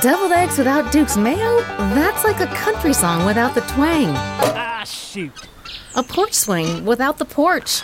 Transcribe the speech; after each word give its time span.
Deviled 0.00 0.30
eggs 0.30 0.58
without 0.58 0.92
Duke's 0.92 1.16
mayo? 1.16 1.60
That's 1.92 2.22
like 2.22 2.38
a 2.40 2.46
country 2.54 2.92
song 2.92 3.26
without 3.26 3.54
the 3.56 3.62
twang. 3.62 4.10
Ah, 4.14 4.84
shoot. 4.86 5.32
A 5.96 6.02
porch 6.04 6.34
swing 6.34 6.84
without 6.84 7.18
the 7.18 7.24
porch. 7.24 7.82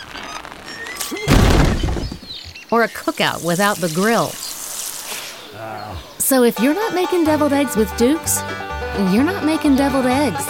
Or 2.71 2.83
a 2.83 2.87
cookout 2.87 3.43
without 3.43 3.77
the 3.77 3.91
grill. 3.93 4.27
So 6.19 6.43
if 6.43 6.57
you're 6.59 6.73
not 6.73 6.93
making 6.93 7.25
deviled 7.25 7.51
eggs 7.51 7.75
with 7.75 7.95
Duke's, 7.97 8.39
you're 9.11 9.23
not 9.23 9.43
making 9.43 9.75
deviled 9.75 10.05
eggs. 10.05 10.45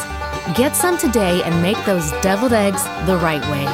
Get 0.55 0.75
some 0.75 0.99
today 0.99 1.41
and 1.43 1.63
make 1.63 1.83
those 1.85 2.11
deviled 2.21 2.53
eggs 2.53 2.83
the 3.07 3.17
right 3.17 3.41
way. 3.49 3.65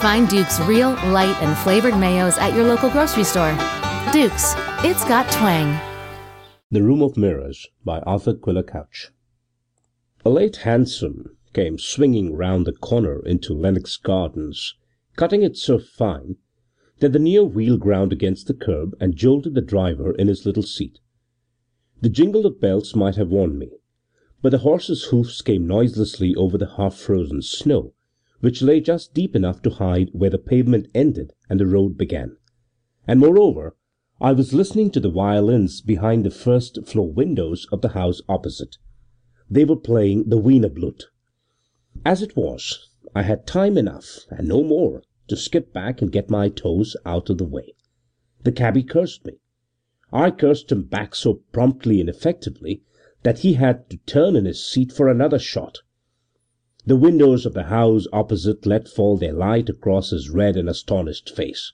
Find 0.00 0.28
Duke's 0.28 0.60
real, 0.60 0.92
light, 1.12 1.36
and 1.42 1.58
flavored 1.58 1.94
mayos 1.94 2.38
at 2.38 2.54
your 2.54 2.64
local 2.64 2.88
grocery 2.88 3.24
store. 3.24 3.52
Duke's, 4.12 4.54
it's 4.82 5.04
got 5.04 5.30
twang. 5.30 5.78
The 6.70 6.82
Room 6.82 7.00
of 7.00 7.16
Mirrors 7.16 7.66
by 7.82 8.00
Arthur 8.00 8.34
Quiller 8.34 8.62
Couch 8.62 9.10
A 10.22 10.28
late 10.28 10.56
hansom 10.56 11.38
came 11.54 11.78
swinging 11.78 12.34
round 12.34 12.66
the 12.66 12.74
corner 12.74 13.24
into 13.24 13.54
Lennox 13.54 13.96
Gardens, 13.96 14.74
cutting 15.16 15.42
it 15.42 15.56
so 15.56 15.78
fine 15.78 16.36
that 16.98 17.14
the 17.14 17.18
near 17.18 17.42
wheel 17.42 17.78
ground 17.78 18.12
against 18.12 18.48
the 18.48 18.52
curb 18.52 18.94
and 19.00 19.16
jolted 19.16 19.54
the 19.54 19.62
driver 19.62 20.12
in 20.16 20.28
his 20.28 20.44
little 20.44 20.62
seat. 20.62 20.98
The 22.02 22.10
jingle 22.10 22.44
of 22.44 22.60
bells 22.60 22.94
might 22.94 23.16
have 23.16 23.30
warned 23.30 23.58
me, 23.58 23.70
but 24.42 24.50
the 24.50 24.58
horse's 24.58 25.04
hoofs 25.04 25.40
came 25.40 25.66
noiselessly 25.66 26.34
over 26.34 26.58
the 26.58 26.74
half 26.76 26.94
frozen 26.94 27.40
snow, 27.40 27.94
which 28.40 28.60
lay 28.60 28.82
just 28.82 29.14
deep 29.14 29.34
enough 29.34 29.62
to 29.62 29.70
hide 29.70 30.10
where 30.12 30.28
the 30.28 30.36
pavement 30.36 30.88
ended 30.94 31.32
and 31.48 31.58
the 31.58 31.66
road 31.66 31.96
began, 31.96 32.36
and 33.06 33.20
moreover 33.20 33.74
I 34.20 34.32
was 34.32 34.52
listening 34.52 34.90
to 34.90 34.98
the 34.98 35.12
violins 35.12 35.80
behind 35.80 36.24
the 36.24 36.30
first 36.32 36.84
floor 36.88 37.08
windows 37.08 37.68
of 37.70 37.82
the 37.82 37.90
house 37.90 38.20
opposite. 38.28 38.76
They 39.48 39.64
were 39.64 39.76
playing 39.76 40.28
the 40.28 40.38
Wienerblut. 40.38 41.04
As 42.04 42.20
it 42.20 42.36
was, 42.36 42.88
I 43.14 43.22
had 43.22 43.46
time 43.46 43.78
enough, 43.78 44.26
and 44.28 44.48
no 44.48 44.64
more, 44.64 45.04
to 45.28 45.36
skip 45.36 45.72
back 45.72 46.02
and 46.02 46.10
get 46.10 46.30
my 46.30 46.48
toes 46.48 46.96
out 47.06 47.30
of 47.30 47.38
the 47.38 47.44
way. 47.44 47.74
The 48.42 48.50
cabby 48.50 48.82
cursed 48.82 49.24
me. 49.24 49.34
I 50.12 50.32
cursed 50.32 50.72
him 50.72 50.82
back 50.82 51.14
so 51.14 51.34
promptly 51.52 52.00
and 52.00 52.08
effectively 52.08 52.82
that 53.22 53.40
he 53.40 53.52
had 53.52 53.88
to 53.90 53.98
turn 53.98 54.34
in 54.34 54.46
his 54.46 54.66
seat 54.66 54.90
for 54.90 55.08
another 55.08 55.38
shot. 55.38 55.78
The 56.84 56.96
windows 56.96 57.46
of 57.46 57.54
the 57.54 57.64
house 57.64 58.08
opposite 58.12 58.66
let 58.66 58.88
fall 58.88 59.16
their 59.16 59.32
light 59.32 59.68
across 59.68 60.10
his 60.10 60.28
red 60.28 60.56
and 60.56 60.68
astonished 60.68 61.30
face. 61.30 61.72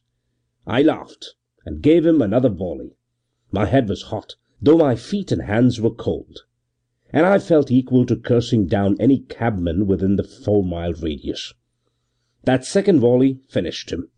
I 0.67 0.83
laughed 0.83 1.36
and 1.65 1.83
gave 1.83 2.05
him 2.05 2.20
another 2.20 2.48
volley. 2.48 2.97
My 3.51 3.67
head 3.67 3.89
was 3.89 4.03
hot, 4.03 4.37
though 4.61 4.79
my 4.79 4.97
feet 4.97 5.33
and 5.33 5.43
hands 5.43 5.81
were 5.81 5.91
cold, 5.91 6.41
and 7.11 7.25
I 7.27 7.39
felt 7.39 7.70
equal 7.70 8.05
to 8.07 8.17
cursing 8.17 8.67
down 8.67 8.97
any 8.98 9.20
cabman 9.20 9.87
within 9.87 10.17
the 10.17 10.25
four 10.25 10.65
mile 10.65 10.92
radius. 10.92 11.55
That 12.45 12.65
second 12.65 13.01
volley 13.01 13.41
finished 13.48 13.91
him. 13.91 14.08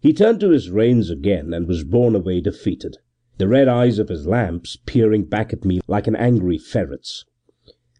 He 0.00 0.12
turned 0.12 0.40
to 0.40 0.50
his 0.50 0.70
reins 0.70 1.10
again 1.10 1.54
and 1.54 1.66
was 1.66 1.84
borne 1.84 2.14
away 2.14 2.40
defeated, 2.40 2.98
the 3.38 3.48
red 3.48 3.68
eyes 3.68 3.98
of 3.98 4.08
his 4.08 4.26
lamps 4.26 4.76
peering 4.84 5.24
back 5.24 5.52
at 5.52 5.64
me 5.64 5.80
like 5.86 6.06
an 6.06 6.16
angry 6.16 6.58
ferret's. 6.58 7.24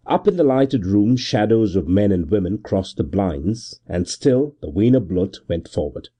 Up 0.06 0.28
in 0.28 0.36
the 0.36 0.44
lighted 0.44 0.84
room 0.84 1.16
shadows 1.16 1.76
of 1.76 1.88
men 1.88 2.12
and 2.12 2.30
women 2.30 2.58
crossed 2.58 2.98
the 2.98 3.04
blinds, 3.04 3.80
and 3.86 4.06
still 4.06 4.54
the 4.60 4.68
Wiener 4.68 5.00
Blut 5.00 5.38
went 5.48 5.66
forward. 5.66 6.10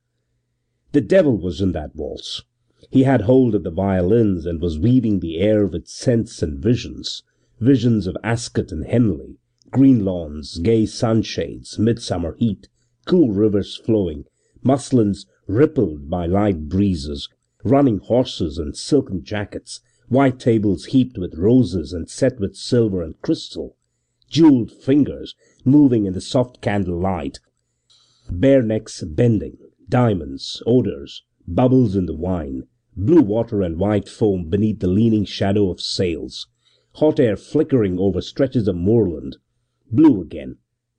The 0.92 1.02
devil 1.02 1.36
was 1.36 1.60
in 1.60 1.72
that 1.72 1.94
waltz. 1.94 2.42
He 2.90 3.02
had 3.04 3.22
hold 3.22 3.54
of 3.54 3.64
the 3.64 3.70
violins 3.70 4.46
and 4.46 4.60
was 4.60 4.78
weaving 4.78 5.20
the 5.20 5.38
air 5.38 5.66
with 5.66 5.88
scents 5.88 6.42
and 6.42 6.58
visions 6.58 7.22
visions 7.60 8.06
of 8.06 8.16
Ascot 8.22 8.72
and 8.72 8.84
Henley, 8.84 9.38
green 9.70 10.04
lawns, 10.04 10.58
gay 10.58 10.86
sunshades, 10.86 11.78
midsummer 11.78 12.36
heat, 12.38 12.68
cool 13.06 13.32
rivers 13.32 13.76
flowing, 13.76 14.26
muslins 14.62 15.26
rippled 15.46 16.10
by 16.10 16.26
light 16.26 16.68
breezes, 16.68 17.28
running 17.62 17.98
horses 17.98 18.58
and 18.58 18.76
silken 18.76 19.24
jackets, 19.24 19.80
white 20.08 20.38
tables 20.38 20.86
heaped 20.86 21.16
with 21.16 21.34
roses 21.34 21.92
and 21.92 22.08
set 22.10 22.38
with 22.38 22.54
silver 22.54 23.02
and 23.02 23.20
crystal, 23.22 23.76
jewelled 24.28 24.70
fingers 24.70 25.34
moving 25.64 26.06
in 26.06 26.12
the 26.12 26.20
soft 26.20 26.60
candle 26.60 26.98
light, 26.98 27.40
bare 28.30 28.62
necks 28.62 29.02
bending, 29.02 29.58
diamonds, 29.88 30.62
odours, 30.66 31.22
bubbles 31.46 31.96
in 31.96 32.06
the 32.06 32.14
wine, 32.14 32.64
blue 32.96 33.22
water 33.22 33.62
and 33.62 33.78
white 33.78 34.08
foam 34.08 34.48
beneath 34.48 34.80
the 34.80 34.86
leaning 34.86 35.24
shadow 35.24 35.70
of 35.70 35.80
sails, 35.80 36.46
hot 36.94 37.18
air 37.18 37.36
flickering 37.36 37.98
over 37.98 38.20
stretches 38.20 38.68
of 38.68 38.76
moorland, 38.76 39.36
blue 39.90 40.20
again, 40.22 40.56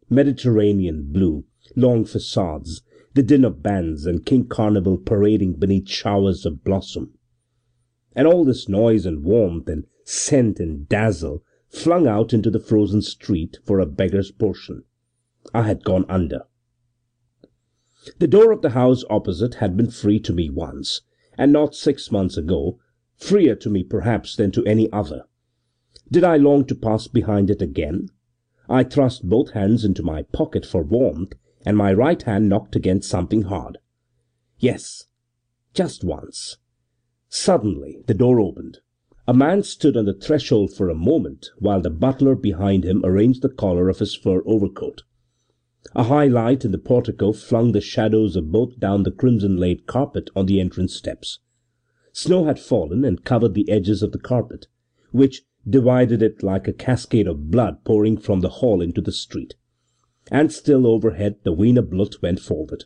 Mediterranean 0.09 1.11
blue, 1.11 1.45
long 1.75 2.05
facades, 2.05 2.81
the 3.13 3.23
din 3.23 3.45
of 3.45 3.63
bands 3.63 4.05
and 4.05 4.25
King 4.25 4.45
Carnival 4.45 4.97
parading 4.97 5.53
beneath 5.53 5.87
showers 5.87 6.45
of 6.45 6.63
blossom. 6.63 7.13
And 8.15 8.27
all 8.27 8.43
this 8.43 8.67
noise 8.67 9.05
and 9.05 9.23
warmth 9.23 9.69
and 9.69 9.85
scent 10.03 10.59
and 10.59 10.87
dazzle 10.87 11.43
flung 11.69 12.07
out 12.07 12.33
into 12.33 12.51
the 12.51 12.59
frozen 12.59 13.01
street 13.01 13.57
for 13.63 13.79
a 13.79 13.85
beggar's 13.85 14.31
portion. 14.31 14.83
I 15.53 15.63
had 15.63 15.83
gone 15.83 16.05
under. 16.09 16.41
The 18.19 18.27
door 18.27 18.51
of 18.51 18.61
the 18.61 18.71
house 18.71 19.03
opposite 19.09 19.55
had 19.55 19.75
been 19.75 19.89
free 19.89 20.19
to 20.19 20.33
me 20.33 20.49
once, 20.49 21.01
and 21.37 21.51
not 21.51 21.75
six 21.75 22.11
months 22.11 22.37
ago, 22.37 22.79
freer 23.17 23.55
to 23.55 23.69
me 23.69 23.83
perhaps 23.83 24.35
than 24.35 24.51
to 24.51 24.65
any 24.65 24.91
other. 24.91 25.23
Did 26.11 26.23
I 26.23 26.37
long 26.37 26.65
to 26.65 26.75
pass 26.75 27.07
behind 27.07 27.49
it 27.49 27.61
again? 27.61 28.09
I 28.69 28.83
thrust 28.83 29.27
both 29.27 29.51
hands 29.51 29.85
into 29.85 30.03
my 30.03 30.23
pocket 30.23 30.65
for 30.65 30.83
warmth, 30.83 31.33
and 31.65 31.77
my 31.77 31.93
right 31.93 32.21
hand 32.21 32.49
knocked 32.49 32.75
against 32.75 33.09
something 33.09 33.43
hard. 33.43 33.79
Yes, 34.59 35.05
just 35.73 36.03
once. 36.03 36.57
Suddenly 37.29 38.03
the 38.07 38.13
door 38.13 38.39
opened. 38.39 38.79
A 39.27 39.33
man 39.33 39.63
stood 39.63 39.97
on 39.97 40.05
the 40.05 40.13
threshold 40.13 40.71
for 40.71 40.89
a 40.89 40.95
moment 40.95 41.49
while 41.57 41.81
the 41.81 41.89
butler 41.89 42.35
behind 42.35 42.85
him 42.85 43.03
arranged 43.03 43.41
the 43.41 43.49
collar 43.49 43.89
of 43.89 43.99
his 43.99 44.15
fur 44.15 44.43
overcoat. 44.45 45.03
A 45.93 46.03
high 46.03 46.27
light 46.27 46.65
in 46.65 46.71
the 46.71 46.77
portico 46.77 47.31
flung 47.31 47.71
the 47.71 47.79
shadows 47.79 48.35
of 48.35 48.51
both 48.51 48.79
down 48.79 49.03
the 49.03 49.11
crimson 49.11 49.57
laid 49.57 49.85
carpet 49.85 50.29
on 50.35 50.45
the 50.45 50.59
entrance 50.59 50.95
steps. 50.95 51.39
Snow 52.11 52.45
had 52.45 52.59
fallen 52.59 53.05
and 53.05 53.23
covered 53.23 53.53
the 53.53 53.69
edges 53.69 54.01
of 54.01 54.11
the 54.11 54.19
carpet, 54.19 54.67
which 55.11 55.43
divided 55.69 56.21
it 56.21 56.43
like 56.43 56.67
a 56.67 56.73
cascade 56.73 57.27
of 57.27 57.51
blood 57.51 57.83
pouring 57.83 58.17
from 58.17 58.41
the 58.41 58.49
hall 58.49 58.81
into 58.81 58.99
the 59.01 59.11
street. 59.11 59.55
And 60.31 60.51
still 60.51 60.87
overhead 60.87 61.37
the 61.43 61.53
Wiener 61.53 61.81
Blut 61.81 62.21
went 62.21 62.39
forward. 62.39 62.85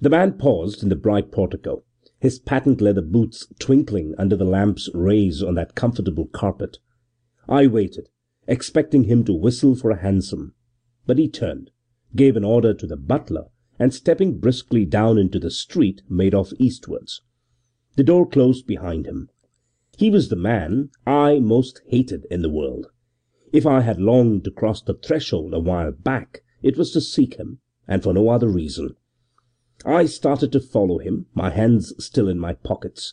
The 0.00 0.10
man 0.10 0.32
paused 0.32 0.82
in 0.82 0.88
the 0.88 0.96
bright 0.96 1.30
portico, 1.30 1.84
his 2.18 2.38
patent 2.38 2.80
leather 2.80 3.02
boots 3.02 3.46
twinkling 3.58 4.14
under 4.18 4.36
the 4.36 4.44
lamp's 4.44 4.88
rays 4.94 5.42
on 5.42 5.54
that 5.54 5.74
comfortable 5.74 6.26
carpet. 6.26 6.78
I 7.48 7.66
waited, 7.66 8.08
expecting 8.46 9.04
him 9.04 9.24
to 9.24 9.32
whistle 9.32 9.74
for 9.74 9.90
a 9.90 10.00
hansom, 10.00 10.54
but 11.06 11.18
he 11.18 11.28
turned, 11.28 11.70
gave 12.16 12.36
an 12.36 12.44
order 12.44 12.72
to 12.72 12.86
the 12.86 12.96
butler, 12.96 13.46
and 13.78 13.92
stepping 13.92 14.38
briskly 14.38 14.84
down 14.84 15.18
into 15.18 15.38
the 15.38 15.50
street 15.50 16.02
made 16.08 16.34
off 16.34 16.52
eastwards. 16.58 17.22
The 17.96 18.04
door 18.04 18.28
closed 18.28 18.66
behind 18.66 19.06
him. 19.06 19.30
He 19.96 20.10
was 20.10 20.28
the 20.28 20.36
man 20.36 20.90
I 21.06 21.38
most 21.38 21.80
hated 21.86 22.26
in 22.30 22.42
the 22.42 22.50
world. 22.50 22.86
If 23.52 23.66
I 23.66 23.80
had 23.80 24.00
longed 24.00 24.44
to 24.44 24.50
cross 24.50 24.82
the 24.82 24.94
threshold 24.94 25.54
a 25.54 25.60
while 25.60 25.92
back 25.92 26.42
it 26.64 26.78
was 26.78 26.92
to 26.92 27.00
seek 27.00 27.34
him, 27.34 27.60
and 27.86 28.02
for 28.02 28.14
no 28.14 28.30
other 28.30 28.48
reason. 28.48 28.96
I 29.84 30.06
started 30.06 30.50
to 30.52 30.60
follow 30.60 30.98
him, 30.98 31.26
my 31.34 31.50
hands 31.50 31.92
still 32.02 32.28
in 32.28 32.38
my 32.38 32.54
pockets. 32.54 33.12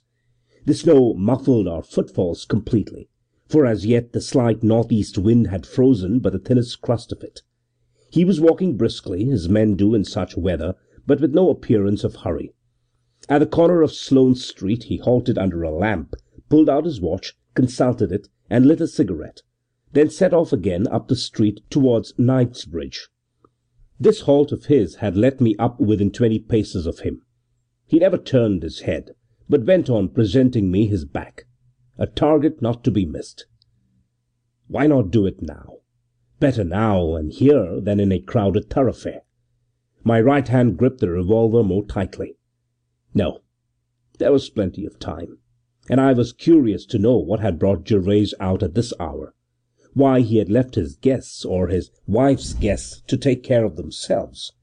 The 0.66 0.74
snow 0.74 1.14
muffled 1.16 1.68
our 1.68 1.84
footfalls 1.84 2.46
completely, 2.46 3.10
for 3.48 3.66
as 3.66 3.86
yet 3.86 4.14
the 4.14 4.22
slight 4.22 4.64
northeast 4.64 5.18
wind 5.18 5.48
had 5.48 5.66
frozen 5.66 6.20
but 6.20 6.32
the 6.32 6.40
thinnest 6.40 6.82
crust 6.82 7.12
of 7.12 7.22
it. 7.24 7.42
He 8.12 8.26
was 8.26 8.42
walking 8.42 8.76
briskly, 8.76 9.32
as 9.32 9.48
men 9.48 9.76
do 9.76 9.96
in 9.96 10.04
such 10.04 10.36
weather, 10.36 10.76
but 11.08 11.22
with 11.22 11.34
no 11.34 11.50
appearance 11.50 12.04
of 12.04 12.18
hurry. 12.18 12.54
At 13.30 13.40
the 13.40 13.46
corner 13.46 13.82
of 13.82 13.94
Sloane 13.94 14.36
Street 14.36 14.84
he 14.84 14.98
halted 14.98 15.38
under 15.38 15.64
a 15.64 15.72
lamp 15.72 16.16
pulled 16.50 16.70
out 16.70 16.84
his 16.84 17.00
watch, 17.00 17.34
consulted 17.54 18.12
it, 18.12 18.28
and 18.50 18.66
lit 18.66 18.82
a 18.82 18.88
cigarette, 18.88 19.42
then 19.94 20.10
set 20.10 20.34
off 20.34 20.52
again 20.52 20.86
up 20.88 21.08
the 21.08 21.16
street 21.16 21.62
towards 21.70 22.14
Knightsbridge. 22.18 23.08
This 23.98 24.22
halt 24.22 24.52
of 24.52 24.66
his 24.66 24.96
had 24.96 25.16
let 25.16 25.40
me 25.40 25.56
up 25.58 25.80
within 25.80 26.12
twenty 26.12 26.40
paces 26.40 26.86
of 26.86 27.00
him. 27.00 27.22
He 27.88 28.00
never 28.00 28.18
turned 28.18 28.64
his 28.64 28.82
head, 28.82 29.12
but 29.48 29.66
went 29.66 29.90
on 29.90 30.10
presenting 30.10 30.70
me 30.70 30.88
his 30.88 31.06
back 31.06 31.46
a 31.98 32.08
target 32.08 32.62
not 32.62 32.84
to 32.84 32.92
be 32.92 33.06
missed. 33.06 33.46
Why 34.68 34.88
not 34.88 35.12
do 35.12 35.26
it 35.26 35.42
now? 35.42 35.81
Better 36.42 36.66
now 36.66 37.16
and 37.16 37.32
here 37.32 37.80
than 37.80 38.02
in 38.02 38.12
a 38.12 38.20
crowded 38.20 38.70
thoroughfare. 38.70 39.22
My 40.04 40.20
right 40.20 40.48
hand 40.50 40.76
gripped 40.76 41.00
the 41.00 41.10
revolver 41.10 41.64
more 41.64 41.86
tightly. 41.86 42.36
No, 43.14 43.44
there 44.18 44.34
was 44.34 44.50
plenty 44.50 44.86
of 44.86 45.00
time, 45.00 45.38
and 45.90 46.02
I 46.02 46.12
was 46.12 46.34
curious 46.34 46.86
to 46.88 47.00
know 47.00 47.18
what 47.18 47.40
had 47.40 47.58
brought 47.58 47.86
Gervase 47.86 48.34
out 48.42 48.62
at 48.62 48.76
this 48.76 48.92
hour 49.00 49.34
why 49.94 50.22
he 50.22 50.38
had 50.38 50.50
left 50.50 50.76
his 50.76 50.96
guests 50.96 51.44
or 51.44 51.68
his 51.68 51.92
wife's 52.08 52.54
guests 52.54 53.02
to 53.08 53.18
take 53.18 53.44
care 53.44 53.66
of 53.66 53.76
themselves, 53.76 54.54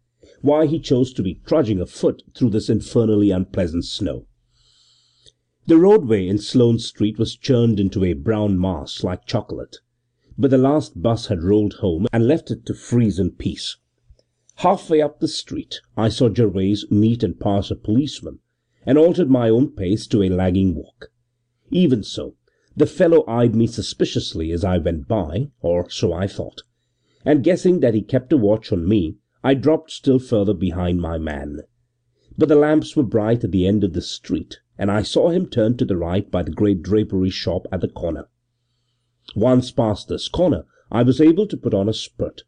why 0.40 0.66
he 0.66 0.78
chose 0.78 1.12
to 1.12 1.22
be 1.22 1.40
trudging 1.46 1.80
afoot 1.80 2.22
through 2.34 2.50
this 2.50 2.70
infernally 2.70 3.30
unpleasant 3.30 3.84
snow. 3.84 4.26
The 5.66 5.76
roadway 5.76 6.26
in 6.26 6.38
Sloane 6.38 6.78
Street 6.78 7.18
was 7.18 7.36
churned 7.36 7.78
into 7.78 8.04
a 8.04 8.14
brown 8.14 8.58
mass 8.58 9.04
like 9.04 9.26
chocolate, 9.26 9.76
but 10.38 10.52
the 10.52 10.56
last 10.58 11.02
bus 11.02 11.26
had 11.26 11.42
rolled 11.42 11.74
home 11.74 12.06
and 12.12 12.28
left 12.28 12.50
it 12.52 12.64
to 12.64 12.72
freeze 12.72 13.18
in 13.18 13.30
peace. 13.32 13.76
Half 14.56 14.88
way 14.88 15.02
up 15.02 15.18
the 15.18 15.26
street 15.26 15.80
I 15.96 16.08
saw 16.08 16.28
Gervase 16.28 16.90
meet 16.90 17.24
and 17.24 17.38
pass 17.38 17.72
a 17.72 17.74
policeman, 17.74 18.38
and 18.86 18.96
altered 18.96 19.28
my 19.28 19.50
own 19.50 19.72
pace 19.72 20.06
to 20.06 20.22
a 20.22 20.28
lagging 20.28 20.76
walk. 20.76 21.10
Even 21.70 22.04
so, 22.04 22.36
the 22.76 22.86
fellow 22.86 23.24
eyed 23.26 23.56
me 23.56 23.66
suspiciously 23.66 24.52
as 24.52 24.64
I 24.64 24.78
went 24.78 25.08
by, 25.08 25.50
or 25.60 25.90
so 25.90 26.12
I 26.12 26.28
thought, 26.28 26.62
and 27.24 27.42
guessing 27.42 27.80
that 27.80 27.94
he 27.94 28.02
kept 28.02 28.32
a 28.32 28.36
watch 28.36 28.72
on 28.72 28.88
me, 28.88 29.16
I 29.42 29.54
dropped 29.54 29.90
still 29.90 30.20
further 30.20 30.54
behind 30.54 31.00
my 31.00 31.18
man. 31.18 31.62
But 32.36 32.48
the 32.48 32.54
lamps 32.54 32.94
were 32.94 33.02
bright 33.02 33.42
at 33.42 33.50
the 33.50 33.66
end 33.66 33.82
of 33.82 33.92
the 33.92 34.00
street, 34.00 34.60
and 34.78 34.90
I 34.90 35.02
saw 35.02 35.30
him 35.30 35.48
turn 35.48 35.76
to 35.78 35.84
the 35.84 35.96
right 35.96 36.30
by 36.30 36.44
the 36.44 36.52
great 36.52 36.82
drapery 36.82 37.30
shop 37.30 37.66
at 37.72 37.80
the 37.80 37.88
corner. 37.88 38.28
Once 39.36 39.70
past 39.70 40.08
this 40.08 40.26
corner 40.26 40.64
I 40.90 41.02
was 41.02 41.20
able 41.20 41.46
to 41.48 41.56
put 41.58 41.74
on 41.74 41.86
a 41.86 41.92
spurt. 41.92 42.44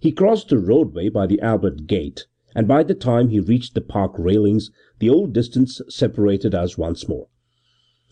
He 0.00 0.10
crossed 0.10 0.48
the 0.48 0.58
roadway 0.58 1.08
by 1.08 1.28
the 1.28 1.40
Albert 1.40 1.86
Gate, 1.86 2.26
and 2.52 2.66
by 2.66 2.82
the 2.82 2.96
time 2.96 3.28
he 3.28 3.38
reached 3.38 3.74
the 3.74 3.80
park 3.80 4.10
railings 4.18 4.72
the 4.98 5.08
old 5.08 5.32
distance 5.32 5.80
separated 5.88 6.52
us 6.52 6.76
once 6.76 7.08
more. 7.08 7.28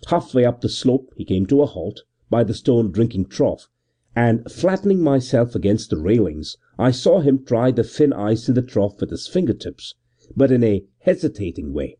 Half 0.06 0.32
way 0.32 0.44
up 0.44 0.61
the 0.61 0.69
slope 0.69 1.12
he 1.16 1.25
came 1.25 1.44
to 1.46 1.61
a 1.61 1.66
halt, 1.66 2.02
by 2.31 2.44
the 2.44 2.55
stone 2.55 2.93
drinking 2.93 3.26
trough, 3.26 3.69
and, 4.14 4.49
flattening 4.49 5.02
myself 5.02 5.56
against 5.56 5.90
the 5.90 5.96
railings, 5.96 6.56
I 6.78 6.93
saw 6.93 7.19
him 7.19 7.44
try 7.44 7.72
the 7.72 7.82
thin 7.82 8.12
ice 8.12 8.49
in 8.49 8.55
the 8.55 8.62
trough 8.62 9.00
with 9.00 9.10
his 9.10 9.26
finger 9.26 9.55
tips, 9.55 9.96
but 10.37 10.52
in 10.52 10.62
a 10.62 10.84
hesitating 11.00 11.72
way, 11.72 11.99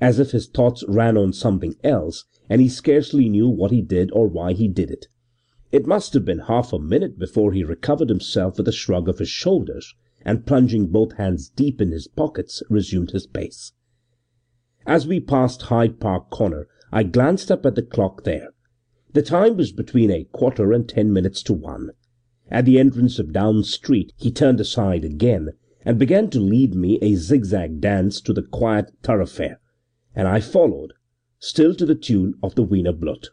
as 0.00 0.20
if 0.20 0.30
his 0.30 0.46
thoughts 0.46 0.84
ran 0.86 1.16
on 1.16 1.32
something 1.32 1.74
else, 1.82 2.24
and 2.48 2.60
he 2.60 2.68
scarcely 2.68 3.28
knew 3.28 3.48
what 3.48 3.72
he 3.72 3.82
did 3.82 4.12
or 4.12 4.28
why 4.28 4.52
he 4.52 4.68
did 4.68 4.92
it. 4.92 5.08
It 5.72 5.86
must 5.86 6.14
have 6.14 6.24
been 6.24 6.40
half 6.40 6.72
a 6.72 6.78
minute 6.78 7.18
before 7.18 7.52
he 7.52 7.64
recovered 7.64 8.08
himself 8.08 8.56
with 8.56 8.68
a 8.68 8.72
shrug 8.72 9.08
of 9.08 9.18
his 9.18 9.28
shoulders, 9.28 9.94
and 10.24 10.46
plunging 10.46 10.86
both 10.88 11.14
hands 11.14 11.48
deep 11.48 11.80
in 11.80 11.92
his 11.92 12.08
pockets, 12.08 12.62
resumed 12.70 13.10
his 13.10 13.26
pace. 13.26 13.72
As 14.86 15.06
we 15.06 15.18
passed 15.18 15.62
Hyde 15.62 15.98
Park 15.98 16.30
Corner 16.30 16.68
I 16.92 17.02
glanced 17.02 17.50
up 17.50 17.66
at 17.66 17.74
the 17.74 17.82
clock 17.82 18.22
there. 18.24 18.50
The 19.12 19.22
time 19.22 19.56
was 19.56 19.72
between 19.72 20.10
a 20.10 20.24
quarter 20.24 20.72
and 20.72 20.88
ten 20.88 21.12
minutes 21.12 21.42
to 21.44 21.52
one. 21.52 21.90
At 22.50 22.64
the 22.64 22.78
entrance 22.78 23.18
of 23.18 23.32
Down 23.32 23.64
Street 23.64 24.12
he 24.16 24.30
turned 24.30 24.60
aside 24.60 25.04
again, 25.04 25.50
and 25.84 25.98
began 25.98 26.30
to 26.30 26.40
lead 26.40 26.74
me 26.74 26.98
a 27.02 27.16
zigzag 27.16 27.80
dance 27.80 28.20
to 28.20 28.32
the 28.32 28.42
quiet 28.42 28.92
thoroughfare, 29.02 29.58
and 30.14 30.28
I 30.28 30.40
followed, 30.40 30.92
still 31.40 31.74
to 31.74 31.84
the 31.84 31.94
tune 31.94 32.34
of 32.42 32.54
the 32.54 32.62
Wiener 32.62 32.92
Blut. 32.92 33.28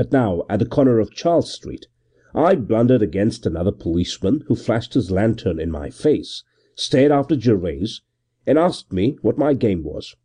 But 0.00 0.12
now, 0.12 0.46
at 0.48 0.60
the 0.60 0.64
corner 0.64 0.98
of 0.98 1.12
Charles 1.12 1.52
Street, 1.52 1.86
I 2.34 2.54
blundered 2.54 3.02
against 3.02 3.44
another 3.44 3.70
policeman, 3.70 4.44
who 4.46 4.54
flashed 4.56 4.94
his 4.94 5.10
lantern 5.10 5.60
in 5.60 5.70
my 5.70 5.90
face, 5.90 6.42
stared 6.74 7.12
after 7.12 7.36
Gervase, 7.36 8.00
and 8.46 8.56
asked 8.56 8.94
me 8.94 9.18
what 9.20 9.36
my 9.36 9.52
game 9.52 9.84
was. 9.84 10.16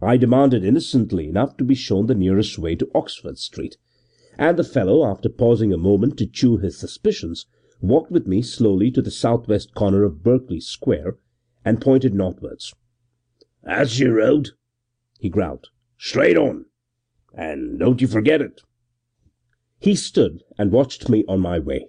I 0.00 0.16
demanded 0.16 0.64
innocently 0.64 1.28
enough 1.28 1.58
to 1.58 1.64
be 1.64 1.74
shown 1.74 2.06
the 2.06 2.14
nearest 2.14 2.58
way 2.58 2.74
to 2.76 2.90
Oxford 2.94 3.36
Street, 3.36 3.76
and 4.38 4.58
the 4.58 4.64
fellow, 4.64 5.04
after 5.04 5.28
pausing 5.28 5.74
a 5.74 5.76
moment 5.76 6.16
to 6.16 6.26
chew 6.26 6.56
his 6.56 6.78
suspicions, 6.78 7.44
walked 7.82 8.10
with 8.10 8.26
me 8.26 8.40
slowly 8.40 8.90
to 8.92 9.02
the 9.02 9.10
southwest 9.10 9.74
corner 9.74 10.04
of 10.04 10.22
Berkeley 10.22 10.58
Square, 10.60 11.18
and 11.66 11.82
pointed 11.82 12.14
northwards. 12.14 12.74
"That's 13.62 13.98
your 13.98 14.14
road," 14.14 14.52
he 15.18 15.28
growled. 15.28 15.68
"Straight 15.98 16.38
on, 16.38 16.64
and 17.34 17.78
don't 17.78 18.00
you 18.00 18.08
forget 18.08 18.40
it." 18.40 18.62
He 19.80 19.94
stood 19.94 20.42
and 20.58 20.72
watched 20.72 21.08
me 21.08 21.24
on 21.26 21.40
my 21.40 21.58
way, 21.58 21.88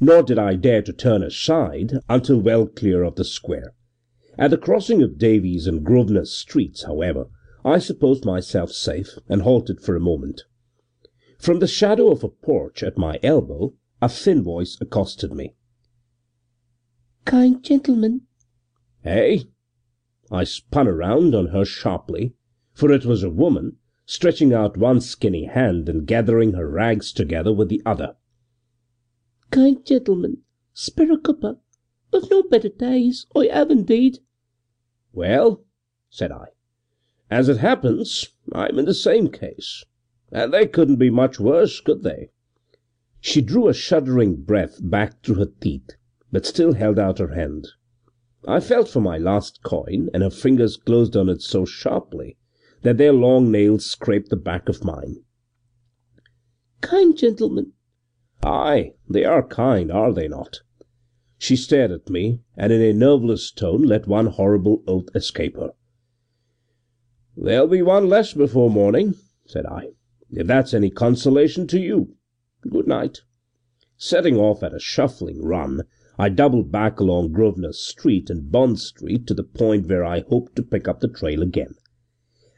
nor 0.00 0.24
did 0.24 0.38
I 0.38 0.56
dare 0.56 0.82
to 0.82 0.92
turn 0.92 1.22
aside 1.22 2.00
until 2.08 2.40
well 2.40 2.66
clear 2.66 3.04
of 3.04 3.14
the 3.14 3.24
square. 3.24 3.74
At 4.36 4.50
the 4.50 4.58
crossing 4.58 5.02
of 5.02 5.18
Davies 5.18 5.68
and 5.68 5.84
Grosvenor 5.84 6.24
Streets, 6.24 6.82
however, 6.82 7.26
I 7.64 7.78
supposed 7.78 8.24
myself 8.24 8.72
safe, 8.72 9.16
and 9.28 9.42
halted 9.42 9.80
for 9.80 9.94
a 9.94 10.00
moment. 10.00 10.42
From 11.38 11.60
the 11.60 11.68
shadow 11.68 12.10
of 12.10 12.24
a 12.24 12.28
porch 12.28 12.82
at 12.82 12.98
my 12.98 13.20
elbow 13.22 13.74
a 14.00 14.08
thin 14.08 14.42
voice 14.42 14.76
accosted 14.80 15.32
me. 15.32 15.54
"Kind 17.24 17.62
gentleman." 17.62 18.22
"Eh?" 19.04 19.44
I 20.32 20.42
spun 20.42 20.88
around 20.88 21.36
on 21.36 21.48
her 21.48 21.64
sharply, 21.64 22.34
for 22.72 22.90
it 22.90 23.04
was 23.04 23.22
a 23.22 23.30
woman, 23.30 23.76
stretching 24.04 24.52
out 24.52 24.76
one 24.76 25.00
skinny 25.00 25.44
hand 25.44 25.88
and 25.88 26.08
gathering 26.08 26.54
her 26.54 26.68
rags 26.68 27.12
together 27.12 27.52
with 27.52 27.68
the 27.68 27.80
other. 27.86 28.16
"Kind 29.50 29.86
gentleman, 29.86 30.38
spare 30.74 31.12
a 31.12 31.16
cuppa. 31.16 31.58
I've 32.12 32.28
no 32.28 32.42
better 32.42 32.68
days, 32.68 33.26
I 33.36 33.46
have 33.46 33.70
indeed." 33.70 34.18
"Well," 35.12 35.64
said 36.10 36.32
I, 36.32 36.48
"as 37.30 37.48
it 37.48 37.58
happens, 37.58 38.30
I'm 38.50 38.76
in 38.80 38.86
the 38.86 38.92
same 38.92 39.28
case, 39.28 39.84
and 40.32 40.52
they 40.52 40.66
couldn't 40.66 40.96
be 40.96 41.08
much 41.10 41.38
worse, 41.38 41.80
could 41.80 42.02
they?" 42.02 42.30
She 43.20 43.40
drew 43.40 43.68
a 43.68 43.72
shuddering 43.72 44.42
breath 44.42 44.80
back 44.82 45.22
through 45.22 45.36
her 45.36 45.52
teeth, 45.60 45.90
but 46.32 46.44
still 46.44 46.72
held 46.72 46.98
out 46.98 47.20
her 47.20 47.34
hand. 47.34 47.68
I 48.48 48.58
felt 48.58 48.88
for 48.88 49.00
my 49.00 49.16
last 49.16 49.62
coin, 49.62 50.10
and 50.12 50.24
her 50.24 50.30
fingers 50.30 50.76
closed 50.76 51.16
on 51.16 51.28
it 51.28 51.40
so 51.40 51.64
sharply 51.64 52.36
that 52.82 52.98
their 52.98 53.12
long 53.12 53.50
nails 53.50 53.86
scraped 53.86 54.28
the 54.28 54.36
back 54.36 54.68
of 54.68 54.84
mine. 54.84 55.22
"Kind 56.80 57.16
gentlemen!" 57.16 57.72
"Aye, 58.42 58.94
they 59.08 59.24
are 59.24 59.46
kind, 59.46 59.92
are 59.92 60.12
they 60.12 60.26
not?" 60.26 60.62
She 61.38 61.54
stared 61.54 61.92
at 61.92 62.10
me, 62.10 62.40
and 62.56 62.72
in 62.72 62.80
a 62.80 62.92
nerveless 62.92 63.52
tone 63.52 63.82
let 63.82 64.08
one 64.08 64.26
horrible 64.26 64.82
oath 64.88 65.08
escape 65.14 65.56
her. 65.56 65.74
"There'll 67.36 67.68
be 67.68 67.82
one 67.82 68.08
less 68.08 68.34
before 68.34 68.68
morning," 68.68 69.14
said 69.46 69.64
I, 69.64 69.92
"if 70.30 70.46
that's 70.48 70.74
any 70.74 70.90
consolation 70.90 71.68
to 71.68 71.78
you. 71.78 72.16
Good 72.68 72.88
night." 72.88 73.22
Setting 73.96 74.36
off 74.36 74.62
at 74.64 74.74
a 74.74 74.80
shuffling 74.80 75.40
run, 75.44 75.82
I 76.18 76.28
doubled 76.28 76.72
back 76.72 76.98
along 76.98 77.32
Grosvenor 77.32 77.74
Street 77.74 78.28
and 78.28 78.50
Bond 78.50 78.80
Street 78.80 79.26
to 79.28 79.34
the 79.34 79.44
point 79.44 79.88
where 79.88 80.04
I 80.04 80.20
hoped 80.20 80.56
to 80.56 80.62
pick 80.62 80.88
up 80.88 80.98
the 80.98 81.08
trail 81.08 81.42
again. 81.42 81.76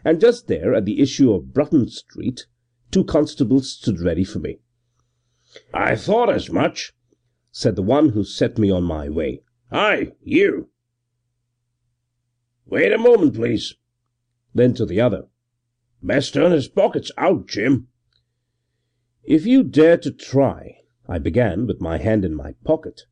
And 0.04 0.20
just 0.20 0.48
there, 0.48 0.74
at 0.74 0.84
the 0.84 1.00
issue 1.00 1.32
of 1.32 1.54
Bruton 1.54 1.88
Street, 1.88 2.46
two 2.90 3.04
constables 3.04 3.70
stood 3.70 4.00
ready 4.00 4.22
for 4.22 4.38
me. 4.38 4.58
"I 5.72 5.96
thought 5.96 6.28
as 6.28 6.50
much 6.50 6.92
said 7.50 7.74
the 7.74 7.82
one 7.82 8.10
who 8.10 8.22
set 8.22 8.58
me 8.58 8.70
on 8.70 8.84
my 8.84 9.08
way. 9.08 9.42
"Hi, 9.70 10.12
you! 10.20 10.68
Wait 12.66 12.92
a 12.92 12.98
moment, 12.98 13.34
please." 13.34 13.76
Then 14.54 14.74
to 14.74 14.84
the 14.84 15.00
other, 15.00 15.28
"Best 16.02 16.34
turn 16.34 16.52
his 16.52 16.68
pockets 16.68 17.10
out, 17.16 17.48
Jim." 17.48 17.88
"If 19.22 19.46
you 19.46 19.62
dare 19.62 19.96
to 19.96 20.10
try 20.10 20.82
I 21.06 21.18
began, 21.18 21.66
with 21.66 21.80
my 21.80 21.98
hand 21.98 22.24
in 22.24 22.34
my 22.34 22.54
pocket. 22.64 23.02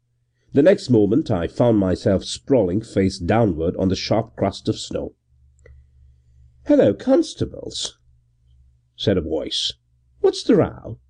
The 0.52 0.62
next 0.62 0.88
moment 0.88 1.30
I 1.30 1.46
found 1.46 1.78
myself 1.78 2.24
sprawling 2.24 2.80
face 2.80 3.18
downward 3.18 3.76
on 3.76 3.88
the 3.88 3.96
sharp 3.96 4.34
crust 4.34 4.68
of 4.68 4.78
snow. 4.78 5.14
"Hello, 6.66 6.94
constables," 6.94 7.98
said 8.94 9.18
a 9.18 9.20
voice. 9.20 9.72
"What's 10.20 10.44
the 10.44 10.54
row?" 10.54 11.00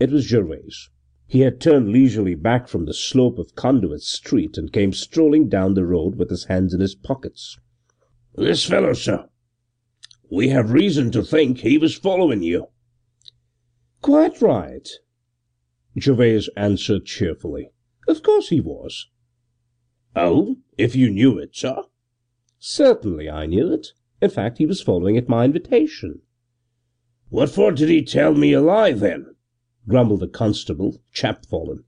It 0.00 0.10
was 0.10 0.28
Gervase. 0.28 0.90
He 1.28 1.42
had 1.42 1.60
turned 1.60 1.88
leisurely 1.92 2.34
back 2.34 2.66
from 2.66 2.86
the 2.86 2.94
slope 2.94 3.38
of 3.38 3.54
Conduit 3.54 4.02
Street 4.02 4.58
and 4.58 4.72
came 4.72 4.92
strolling 4.92 5.48
down 5.48 5.74
the 5.74 5.84
road 5.84 6.16
with 6.16 6.30
his 6.30 6.46
hands 6.46 6.74
in 6.74 6.80
his 6.80 6.96
pockets. 6.96 7.60
"This 8.34 8.64
fellow, 8.64 8.92
sir. 8.92 9.28
We 10.28 10.48
have 10.48 10.72
reason 10.72 11.12
to 11.12 11.22
think 11.22 11.58
he 11.58 11.78
was 11.78 11.94
following 11.94 12.42
you." 12.42 12.70
"Quite 14.00 14.42
right," 14.42 14.88
Gervase 15.96 16.48
answered 16.56 17.06
cheerfully. 17.06 17.70
"Of 18.08 18.24
course 18.24 18.48
he 18.48 18.60
was." 18.60 19.06
"Oh, 20.16 20.56
if 20.76 20.96
you 20.96 21.08
knew 21.08 21.38
it, 21.38 21.54
sir?" 21.54 21.84
"Certainly 22.64 23.28
I 23.28 23.46
knew 23.46 23.72
it. 23.72 23.88
In 24.22 24.30
fact, 24.30 24.58
he 24.58 24.66
was 24.66 24.80
following 24.80 25.16
at 25.16 25.28
my 25.28 25.44
invitation." 25.44 26.22
"What 27.28 27.50
for 27.50 27.72
did 27.72 27.88
he 27.88 28.02
tell 28.02 28.34
me 28.36 28.52
a 28.52 28.60
lie, 28.60 28.92
then?" 28.92 29.34
grumbled 29.88 30.20
the 30.20 30.28
constable, 30.28 31.02
chapfallen. 31.12 31.82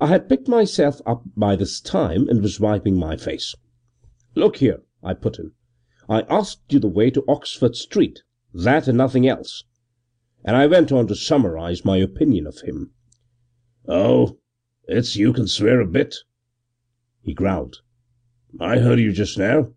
I 0.00 0.08
had 0.08 0.28
picked 0.28 0.48
myself 0.48 1.00
up 1.06 1.22
by 1.36 1.54
this 1.54 1.80
time 1.80 2.28
and 2.28 2.42
was 2.42 2.58
wiping 2.58 2.96
my 2.96 3.16
face. 3.16 3.54
"Look 4.34 4.56
here," 4.56 4.82
I 5.04 5.14
put 5.14 5.38
in, 5.38 5.52
"I 6.08 6.22
asked 6.22 6.72
you 6.72 6.80
the 6.80 6.88
way 6.88 7.08
to 7.12 7.24
Oxford 7.28 7.76
Street 7.76 8.24
that 8.52 8.88
and 8.88 8.98
nothing 8.98 9.26
else." 9.28 9.62
And 10.44 10.56
I 10.56 10.66
went 10.66 10.90
on 10.90 11.06
to 11.06 11.14
summarize 11.14 11.84
my 11.84 11.98
opinion 11.98 12.48
of 12.48 12.62
him. 12.62 12.90
"Oh, 13.86 14.40
it's 14.88 15.14
you 15.14 15.32
can 15.32 15.46
swear 15.46 15.80
a 15.80 15.86
bit," 15.86 16.16
he 17.22 17.32
growled. 17.32 17.82
"I 18.58 18.80
heard 18.80 18.98
you 18.98 19.12
just 19.12 19.38
now." 19.38 19.72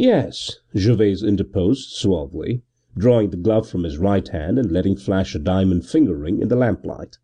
"Yes," 0.00 0.60
Gervase 0.76 1.24
interposed 1.24 1.88
suavely, 1.88 2.62
drawing 2.96 3.30
the 3.30 3.36
glove 3.36 3.68
from 3.68 3.82
his 3.82 3.98
right 3.98 4.28
hand 4.28 4.56
and 4.56 4.70
letting 4.70 4.94
flash 4.96 5.34
a 5.34 5.40
diamond 5.40 5.86
finger 5.86 6.14
ring 6.16 6.40
in 6.40 6.46
the 6.46 6.54
lamplight. 6.54 7.18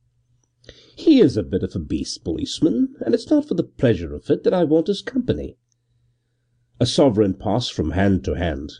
"He 0.96 1.20
is 1.20 1.36
a 1.36 1.44
bit 1.44 1.62
of 1.62 1.76
a 1.76 1.78
beast, 1.78 2.24
policeman, 2.24 2.96
and 3.06 3.14
it's 3.14 3.30
not 3.30 3.46
for 3.46 3.54
the 3.54 3.62
pleasure 3.62 4.12
of 4.12 4.28
it 4.28 4.42
that 4.42 4.52
I 4.52 4.64
want 4.64 4.88
his 4.88 5.02
company." 5.02 5.56
A 6.80 6.86
sovereign 6.86 7.34
passed 7.34 7.72
from 7.72 7.92
hand 7.92 8.24
to 8.24 8.34
hand. 8.34 8.72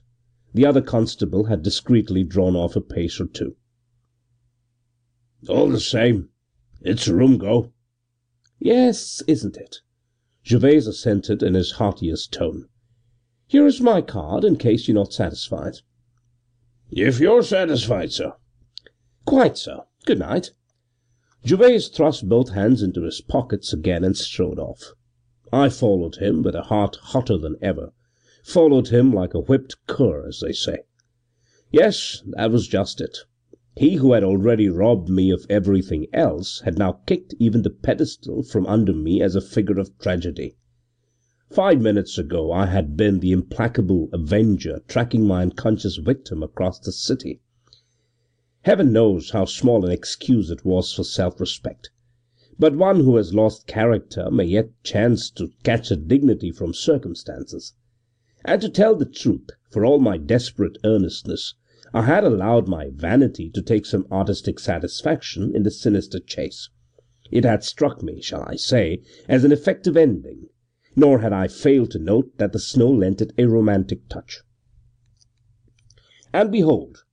The 0.53 0.67
other 0.67 0.83
constable 0.83 1.45
had 1.45 1.63
discreetly 1.63 2.25
drawn 2.25 2.57
off 2.57 2.75
a 2.75 2.81
pace 2.81 3.21
or 3.21 3.27
two. 3.27 3.55
"All 5.49 5.69
the 5.69 5.79
same, 5.79 6.31
it's 6.81 7.07
a 7.07 7.15
rum 7.15 7.39
go." 7.39 7.73
"Yes, 8.59 9.23
isn't 9.29 9.57
it?" 9.57 9.83
Gervase 10.45 10.89
assented 10.89 11.45
in 11.45 11.55
his 11.55 11.71
heartiest 11.79 12.33
tone. 12.33 12.67
"Here 13.47 13.67
is 13.67 13.79
my 13.79 14.01
card, 14.01 14.43
in 14.43 14.57
case 14.57 14.89
you're 14.89 14.95
not 14.95 15.13
satisfied." 15.13 15.81
"If 16.91 17.21
you're 17.21 17.43
satisfied, 17.43 18.11
sir." 18.11 18.33
"Quite 19.27 19.59
so. 19.59 19.85
Good 20.07 20.19
night." 20.21 20.53
Gervase 21.45 21.89
thrust 21.89 22.27
both 22.27 22.53
hands 22.55 22.83
into 22.83 23.03
his 23.03 23.21
pockets 23.21 23.75
again 23.75 24.03
and 24.03 24.17
strode 24.17 24.59
off. 24.59 24.95
I 25.53 25.69
followed 25.69 26.17
him 26.17 26.43
with 26.43 26.55
a 26.55 26.63
heart 26.63 26.97
hotter 26.97 27.37
than 27.37 27.57
ever 27.61 27.93
followed 28.43 28.89
him 28.89 29.13
like 29.13 29.35
a 29.35 29.41
whipped 29.41 29.77
cur, 29.87 30.27
as 30.27 30.41
they 30.41 30.53
say. 30.53 30.85
Yes, 31.71 32.23
that 32.29 32.51
was 32.51 32.67
just 32.67 32.99
it. 33.03 33.19
He 33.77 33.97
who 33.97 34.15
had 34.15 34.25
already 34.25 34.71
robbed 34.71 35.11
me 35.11 35.29
of 35.29 35.45
everything 35.51 36.07
else 36.15 36.61
had 36.61 36.79
now 36.79 36.93
kicked 37.05 37.35
even 37.39 37.61
the 37.61 37.69
pedestal 37.69 38.43
from 38.43 38.67
under 38.67 38.95
me 38.95 39.21
as 39.21 39.37
a 39.37 39.43
figure 39.43 39.79
of 39.79 39.99
tragedy. 39.99 40.57
Five 41.51 41.83
minutes 41.83 42.17
ago 42.17 42.53
I 42.53 42.65
had 42.65 42.97
been 42.97 43.21
the 43.21 43.31
implacable 43.31 44.09
avenger 44.15 44.81
tracking 44.89 45.27
my 45.27 45.43
unconscious 45.43 45.99
victim 45.99 46.43
across 46.43 46.79
the 46.79 46.91
city. 46.91 47.43
Heaven 48.63 48.95
knows 48.95 49.33
how 49.33 49.45
small 49.45 49.85
an 49.85 49.93
excuse 49.93 50.51
it 50.51 50.65
was 50.65 50.91
for 50.95 51.05
self 51.05 51.39
respect. 51.39 51.91
But 52.59 52.77
one 52.77 53.01
who 53.01 53.17
has 53.17 53.35
lost 53.35 53.67
character 53.67 54.31
may 54.31 54.47
yet 54.47 54.71
chance 54.83 55.29
to 55.33 55.53
catch 55.65 55.91
a 55.91 55.97
dignity 55.97 56.51
from 56.51 56.73
circumstances. 56.73 57.75
And 58.43 58.63
to 58.63 58.71
tell 58.71 58.97
the 58.97 59.05
truth, 59.05 59.51
for 59.71 59.85
all 59.85 59.99
my 59.99 60.17
desperate 60.17 60.79
earnestness, 60.83 61.57
I 61.93 62.07
had 62.07 62.25
allowed 62.25 62.69
my 62.69 62.89
vanity 62.89 63.51
to 63.51 63.61
take 63.61 63.85
some 63.85 64.07
artistic 64.11 64.59
satisfaction 64.59 65.55
in 65.55 65.63
the 65.63 65.71
sinister 65.71 66.21
chase. 66.21 66.71
It 67.31 67.45
had 67.45 67.63
struck 67.63 68.03
me, 68.03 68.23
shall 68.23 68.45
I 68.47 68.57
say, 68.57 69.03
as 69.29 69.45
an 69.45 69.53
effective 69.53 69.99
ending, 69.99 70.49
nor 70.97 71.21
had 71.21 71.33
I 71.33 71.49
failed 71.49 71.91
to 71.93 71.99
note 71.99 72.39
that 72.39 72.53
the 72.53 72.59
snow 72.59 72.91
lent 72.91 73.21
it 73.21 73.33
a 73.37 73.47
romantic 73.47 74.09
touch. 74.09 74.43
And 76.33 76.51
behold, 76.51 77.05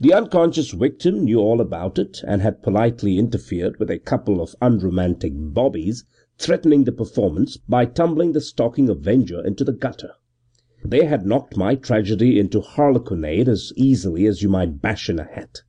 the 0.00 0.12
unconscious 0.12 0.72
victim 0.72 1.24
knew 1.24 1.38
all 1.38 1.60
about 1.60 1.98
it 1.98 2.18
and 2.26 2.42
had 2.42 2.62
politely 2.62 3.18
interfered 3.18 3.78
with 3.78 3.90
a 3.90 3.98
couple 3.98 4.42
of 4.42 4.54
unromantic 4.60 5.32
bobbies 5.34 6.04
threatening 6.38 6.84
the 6.84 6.92
performance 6.92 7.56
by 7.56 7.86
tumbling 7.86 8.32
the 8.32 8.40
stalking 8.40 8.88
avenger 8.88 9.44
into 9.44 9.64
the 9.64 9.72
gutter. 9.72 10.12
They 10.84 11.06
had 11.06 11.26
knocked 11.26 11.56
my 11.56 11.74
tragedy 11.74 12.38
into 12.38 12.60
harlequinade 12.60 13.48
as 13.48 13.72
easily 13.74 14.26
as 14.26 14.42
you 14.42 14.48
might 14.48 14.82
bash 14.82 15.08
in 15.08 15.18
a 15.18 15.24
hat, 15.24 15.62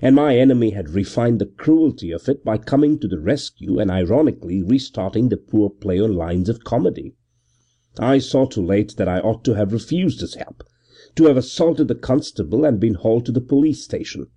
and 0.00 0.14
my 0.14 0.36
enemy 0.36 0.70
had 0.70 0.90
refined 0.90 1.40
the 1.40 1.46
cruelty 1.46 2.12
of 2.12 2.28
it 2.28 2.44
by 2.44 2.56
coming 2.56 2.98
to 2.98 3.08
the 3.08 3.18
rescue 3.18 3.80
and 3.80 3.90
ironically 3.90 4.62
restarting 4.62 5.28
the 5.28 5.36
poor 5.36 5.68
play 5.68 5.98
on 5.98 6.14
lines 6.14 6.48
of 6.48 6.62
comedy. 6.62 7.16
I 7.98 8.20
saw 8.20 8.46
too 8.46 8.64
late 8.64 8.96
that 8.98 9.08
I 9.08 9.18
ought 9.18 9.44
to 9.46 9.54
have 9.54 9.72
refused 9.72 10.20
his 10.20 10.36
help, 10.36 10.62
to 11.16 11.24
have 11.24 11.36
assaulted 11.36 11.88
the 11.88 11.96
constable 11.96 12.64
and 12.64 12.78
been 12.78 12.94
hauled 12.94 13.26
to 13.26 13.32
the 13.32 13.40
police 13.40 13.82
station. 13.82 14.28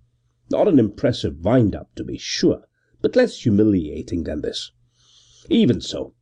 Not 0.49 0.67
an 0.67 0.79
impressive 0.79 1.43
wind 1.45 1.75
up, 1.75 1.93
to 1.95 2.03
be 2.03 2.17
sure, 2.17 2.63
but 3.01 3.15
less 3.15 3.41
humiliating 3.41 4.23
than 4.23 4.41
this. 4.41 4.71
Even 5.49 5.81
so. 5.81 6.15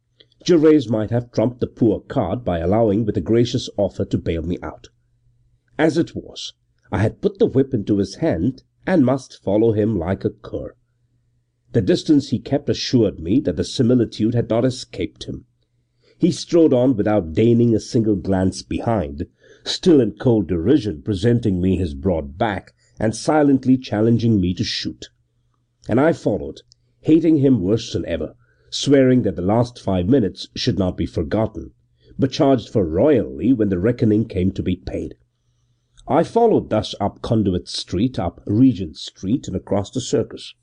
Gervase 0.45 0.89
might 0.89 1.09
have 1.11 1.31
trumped 1.31 1.61
the 1.61 1.67
poor 1.67 2.01
card 2.01 2.43
by 2.43 2.59
allowing 2.59 3.05
with 3.05 3.15
a 3.15 3.21
gracious 3.21 3.69
offer 3.77 4.03
to 4.03 4.17
bail 4.17 4.41
me 4.41 4.57
out. 4.61 4.89
As 5.77 5.97
it 5.97 6.15
was, 6.15 6.53
I 6.91 6.97
had 6.97 7.21
put 7.21 7.39
the 7.39 7.45
whip 7.45 7.73
into 7.73 7.97
his 7.97 8.15
hand 8.15 8.63
and 8.85 9.05
must 9.05 9.41
follow 9.43 9.71
him 9.71 9.97
like 9.97 10.25
a 10.25 10.29
cur. 10.29 10.75
The 11.73 11.81
distance 11.81 12.29
he 12.29 12.39
kept 12.39 12.69
assured 12.69 13.19
me 13.19 13.39
that 13.41 13.55
the 13.55 13.63
similitude 13.63 14.33
had 14.33 14.49
not 14.49 14.65
escaped 14.65 15.25
him. 15.25 15.45
He 16.17 16.31
strode 16.31 16.73
on 16.73 16.95
without 16.95 17.33
deigning 17.33 17.75
a 17.75 17.79
single 17.79 18.15
glance 18.15 18.61
behind, 18.61 19.25
still 19.63 20.01
in 20.01 20.13
cold 20.13 20.47
derision 20.47 21.01
presenting 21.01 21.61
me 21.61 21.77
his 21.77 21.93
broad 21.93 22.37
back 22.37 22.73
and 22.99 23.15
silently 23.15 23.77
challenging 23.77 24.39
me 24.39 24.53
to 24.53 24.63
shoot. 24.63 25.09
And 25.87 25.99
I 25.99 26.13
followed, 26.13 26.61
hating 27.01 27.37
him 27.37 27.61
worse 27.61 27.93
than 27.93 28.05
ever 28.05 28.35
swearing 28.73 29.23
that 29.23 29.35
the 29.35 29.41
last 29.41 29.77
five 29.81 30.07
minutes 30.07 30.47
should 30.55 30.79
not 30.79 30.95
be 30.95 31.05
forgotten, 31.05 31.71
but 32.17 32.31
charged 32.31 32.69
for 32.69 32.85
royally 32.85 33.51
when 33.51 33.67
the 33.67 33.77
reckoning 33.77 34.25
came 34.25 34.49
to 34.49 34.63
be 34.63 34.77
paid. 34.77 35.13
I 36.11 36.23
followed 36.23 36.69
thus 36.69 36.93
up 36.99 37.21
Conduit 37.21 37.69
Street, 37.69 38.19
up 38.19 38.43
Regent 38.45 38.97
Street, 38.97 39.47
and 39.47 39.55
across 39.55 39.89
the 39.89 40.01
Circus. 40.01 40.53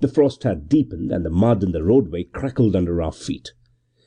The 0.00 0.06
frost 0.06 0.42
had 0.42 0.68
deepened, 0.68 1.10
and 1.10 1.24
the 1.24 1.30
mud 1.30 1.62
in 1.62 1.72
the 1.72 1.82
roadway 1.82 2.24
crackled 2.24 2.76
under 2.76 3.00
our 3.00 3.10
feet. 3.10 3.54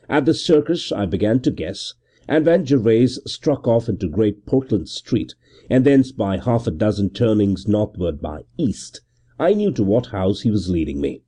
At 0.07 0.25
the 0.25 0.35
Circus 0.35 0.91
I 0.91 1.07
began 1.07 1.39
to 1.39 1.49
guess, 1.49 1.95
and 2.27 2.45
when 2.45 2.65
Gervase 2.65 3.17
struck 3.25 3.67
off 3.67 3.89
into 3.89 4.07
Great 4.07 4.45
Portland 4.45 4.87
Street, 4.87 5.33
and 5.71 5.87
thence 5.87 6.11
by 6.11 6.37
half 6.37 6.67
a 6.67 6.71
dozen 6.71 7.09
turnings 7.09 7.67
northward 7.67 8.21
by 8.21 8.43
east, 8.55 9.01
I 9.39 9.55
knew 9.55 9.71
to 9.71 9.83
what 9.83 10.05
house 10.13 10.41
he 10.41 10.51
was 10.51 10.69
leading 10.69 11.01
me. 11.01 11.23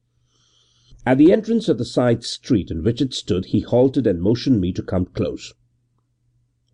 At 1.03 1.17
the 1.17 1.31
entrance 1.31 1.67
of 1.67 1.79
the 1.79 1.83
side 1.83 2.23
street 2.23 2.69
in 2.69 2.83
which 2.83 3.01
it 3.01 3.11
stood 3.11 3.45
he 3.45 3.61
halted 3.61 4.05
and 4.05 4.21
motioned 4.21 4.61
me 4.61 4.71
to 4.73 4.83
come 4.83 5.07
close. 5.07 5.55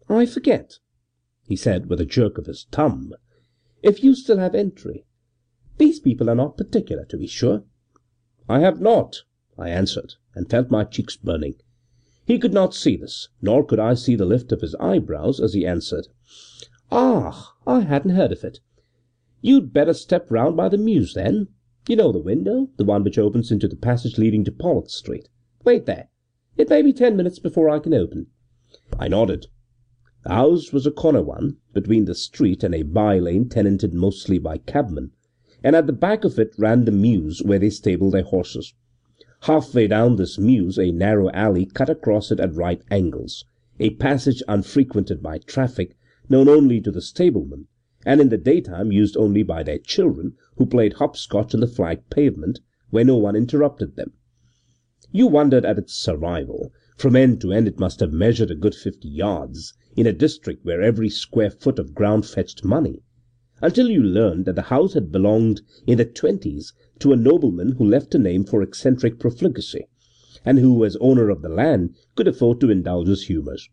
"I 0.10 0.26
forget," 0.26 0.80
he 1.46 1.58
said 1.58 1.90
with 1.90 2.00
a 2.00 2.06
jerk 2.06 2.38
of 2.38 2.46
his 2.46 2.66
thumb, 2.72 3.14
"if 3.82 4.02
you 4.02 4.16
still 4.16 4.38
have 4.38 4.56
entry. 4.56 5.04
These 5.78 6.00
people 6.00 6.30
are 6.30 6.36
not 6.36 6.56
particular, 6.56 7.04
to 7.04 7.18
be 7.18 7.28
sure." 7.28 7.66
"I 8.48 8.62
have 8.62 8.80
not," 8.80 9.24
I 9.58 9.68
answered, 9.68 10.14
and 10.34 10.50
felt 10.50 10.72
my 10.72 10.86
cheeks 10.86 11.18
burning. 11.18 11.56
He 12.26 12.40
could 12.40 12.54
not 12.54 12.74
see 12.74 12.96
this, 12.96 13.28
nor 13.42 13.66
could 13.66 13.78
I 13.78 13.94
see 13.94 14.16
the 14.16 14.26
lift 14.26 14.54
of 14.54 14.62
his 14.62 14.74
eyebrows 14.76 15.42
as 15.42 15.54
he 15.54 15.66
answered: 15.66 16.08
"Ah, 16.90 17.58
I 17.68 17.82
hadn't 17.82 18.16
heard 18.16 18.32
of 18.32 18.46
it. 18.46 18.62
You'd 19.42 19.74
better 19.74 19.94
step 19.94 20.32
round 20.32 20.56
by 20.56 20.70
the 20.70 20.78
mews, 20.78 21.14
then. 21.14 21.50
You 21.90 21.98
know 21.98 22.14
the 22.14 22.20
window, 22.20 22.70
the 22.78 22.86
one 22.86 23.04
which 23.04 23.18
opens 23.18 23.52
into 23.52 23.68
the 23.68 23.76
passage 23.76 24.18
leading 24.18 24.46
to 24.46 24.52
Pollock 24.54 24.90
Street. 24.90 25.28
Wait 25.66 25.88
there. 25.88 26.08
It 26.56 26.70
may 26.70 26.82
be 26.82 26.94
ten 26.94 27.18
minutes 27.18 27.40
before 27.40 27.70
I 27.70 27.80
can 27.80 27.94
open." 27.94 28.28
I 28.98 29.10
nodded. 29.10 29.48
The 30.24 30.30
house 30.30 30.72
was 30.72 30.88
a 30.88 30.92
corner 30.92 31.22
one, 31.22 31.58
between 31.74 32.06
the 32.06 32.16
street 32.16 32.64
and 32.64 32.74
a 32.74 32.84
by 32.84 33.20
lane 33.20 33.50
tenanted 33.50 33.94
mostly 33.94 34.38
by 34.38 34.58
cabmen, 34.58 35.12
and 35.62 35.76
at 35.76 35.86
the 35.86 35.92
back 35.92 36.24
of 36.24 36.40
it 36.40 36.56
ran 36.58 36.86
the 36.86 36.94
mews 36.94 37.42
where 37.44 37.60
they 37.60 37.70
stabled 37.70 38.14
their 38.14 38.24
horses. 38.24 38.74
Half 39.42 39.76
way 39.76 39.88
down 39.88 40.16
this 40.16 40.40
mews 40.40 40.80
a 40.80 40.94
narrow 40.94 41.30
alley 41.32 41.66
cut 41.66 41.90
across 41.90 42.32
it 42.32 42.40
at 42.40 42.56
right 42.56 42.82
angles, 42.90 43.44
a 43.82 43.90
passage 43.96 44.42
unfrequented 44.48 45.22
by 45.22 45.40
traffic, 45.40 45.98
known 46.30 46.48
only 46.48 46.80
to 46.80 46.90
the 46.90 47.02
stablemen, 47.02 47.68
and 48.06 48.22
in 48.22 48.30
the 48.30 48.38
daytime 48.38 48.94
used 48.94 49.18
only 49.18 49.44
by 49.44 49.62
their 49.62 49.78
children, 49.78 50.38
who 50.56 50.66
played 50.66 50.94
hopscotch 50.94 51.54
on 51.54 51.60
the 51.60 51.68
flagged 51.68 52.10
pavement, 52.10 52.62
where 52.92 53.04
no 53.04 53.18
one 53.18 53.36
interrupted 53.36 53.98
them. 53.98 54.14
You 55.12 55.28
wondered 55.28 55.66
at 55.66 55.78
its 55.78 55.94
survival. 55.94 56.72
From 56.96 57.18
end 57.18 57.42
to 57.42 57.52
end 57.52 57.68
it 57.68 57.78
must 57.78 58.00
have 58.00 58.14
measured 58.14 58.52
a 58.52 58.56
good 58.56 58.74
fifty 58.74 59.10
yards, 59.10 59.74
in 59.96 60.08
a 60.08 60.14
district 60.14 60.66
where 60.66 60.82
every 60.82 61.10
square 61.10 61.52
foot 61.52 61.78
of 61.78 61.94
ground 61.94 62.26
fetched 62.26 62.64
money. 62.64 63.04
until 63.62 63.90
you 63.90 64.04
learned 64.04 64.46
that 64.46 64.56
the 64.56 64.64
house 64.64 64.94
had 64.94 65.12
belonged 65.12 65.62
in 65.88 65.98
the 65.98 66.06
twenties 66.06 66.74
to 67.00 67.14
a 67.14 67.16
nobleman 67.16 67.74
who 67.74 67.86
left 67.86 68.14
a 68.14 68.20
name 68.20 68.44
for 68.44 68.62
eccentric 68.62 69.20
profligacy, 69.20 69.86
and 70.44 70.60
who, 70.60 70.84
as 70.84 70.98
owner 70.98 71.30
of 71.30 71.42
the 71.42 71.48
land, 71.48 71.96
could 72.16 72.28
afford 72.28 72.60
to 72.60 72.70
indulge 72.70 73.08
his 73.08 73.28
humours. 73.28 73.70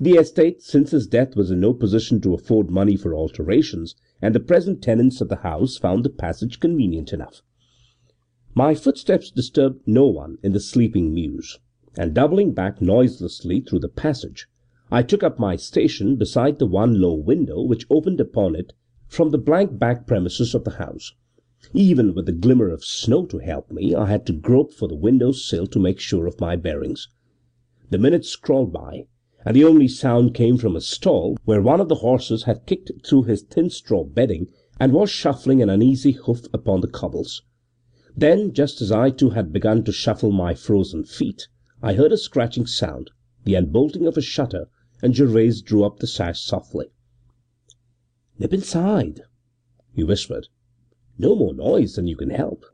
The 0.00 0.12
estate 0.12 0.62
since 0.62 0.92
his 0.92 1.06
death 1.06 1.36
was 1.36 1.50
in 1.50 1.60
no 1.60 1.74
position 1.74 2.22
to 2.22 2.32
afford 2.32 2.70
money 2.70 2.96
for 2.96 3.14
alterations, 3.14 3.94
and 4.22 4.34
the 4.34 4.40
present 4.40 4.80
tenants 4.80 5.20
of 5.20 5.28
the 5.28 5.36
house 5.36 5.76
found 5.76 6.04
the 6.04 6.10
passage 6.10 6.58
convenient 6.58 7.12
enough. 7.12 7.42
My 8.54 8.74
footsteps 8.74 9.30
disturbed 9.30 9.86
no 9.86 10.06
one 10.06 10.38
in 10.42 10.52
the 10.52 10.60
sleeping 10.60 11.12
mews, 11.12 11.58
and 11.98 12.14
doubling 12.14 12.52
back 12.52 12.80
noiselessly 12.80 13.60
through 13.60 13.80
the 13.80 13.88
passage, 13.88 14.46
I 14.92 15.02
took 15.02 15.22
up 15.22 15.38
my 15.38 15.54
station 15.54 16.16
beside 16.16 16.58
the 16.58 16.66
one 16.66 17.00
low 17.00 17.14
window 17.14 17.62
which 17.62 17.86
opened 17.88 18.20
upon 18.20 18.56
it 18.56 18.72
from 19.06 19.30
the 19.30 19.38
blank 19.38 19.78
back 19.78 20.04
premises 20.04 20.52
of 20.52 20.64
the 20.64 20.72
house. 20.72 21.12
Even 21.72 22.12
with 22.12 22.26
the 22.26 22.32
glimmer 22.32 22.70
of 22.70 22.84
snow 22.84 23.24
to 23.26 23.38
help 23.38 23.70
me, 23.70 23.94
I 23.94 24.06
had 24.06 24.26
to 24.26 24.32
grope 24.32 24.72
for 24.72 24.88
the 24.88 24.96
window 24.96 25.30
sill 25.30 25.68
to 25.68 25.78
make 25.78 26.00
sure 26.00 26.26
of 26.26 26.40
my 26.40 26.56
bearings. 26.56 27.08
The 27.90 27.98
minutes 27.98 28.34
crawled 28.34 28.72
by, 28.72 29.06
and 29.46 29.54
the 29.54 29.62
only 29.62 29.86
sound 29.86 30.34
came 30.34 30.58
from 30.58 30.74
a 30.74 30.80
stall 30.80 31.38
where 31.44 31.62
one 31.62 31.80
of 31.80 31.88
the 31.88 32.02
horses 32.02 32.42
had 32.42 32.66
kicked 32.66 32.90
through 33.06 33.22
his 33.24 33.42
thin 33.42 33.70
straw 33.70 34.02
bedding 34.02 34.48
and 34.80 34.92
was 34.92 35.08
shuffling 35.08 35.62
an 35.62 35.70
uneasy 35.70 36.12
hoof 36.12 36.46
upon 36.52 36.80
the 36.80 36.88
cobbles. 36.88 37.42
Then, 38.16 38.52
just 38.52 38.82
as 38.82 38.90
I 38.90 39.10
too 39.10 39.30
had 39.30 39.52
begun 39.52 39.84
to 39.84 39.92
shuffle 39.92 40.32
my 40.32 40.54
frozen 40.54 41.04
feet, 41.04 41.46
I 41.80 41.94
heard 41.94 42.10
a 42.10 42.16
scratching 42.16 42.66
sound, 42.66 43.12
the 43.44 43.54
unbolting 43.54 44.08
of 44.08 44.16
a 44.16 44.20
shutter, 44.20 44.68
and 45.02 45.14
Gervase 45.14 45.62
drew 45.62 45.82
up 45.84 45.98
the 45.98 46.06
sash 46.06 46.42
softly. 46.42 46.86
"Nip 48.38 48.52
inside," 48.52 49.22
he 49.94 50.04
whispered. 50.04 50.48
"No 51.18 51.34
more 51.34 51.54
noise 51.54 51.94
than 51.94 52.06
you 52.06 52.16
can 52.16 52.30
help. 52.30 52.64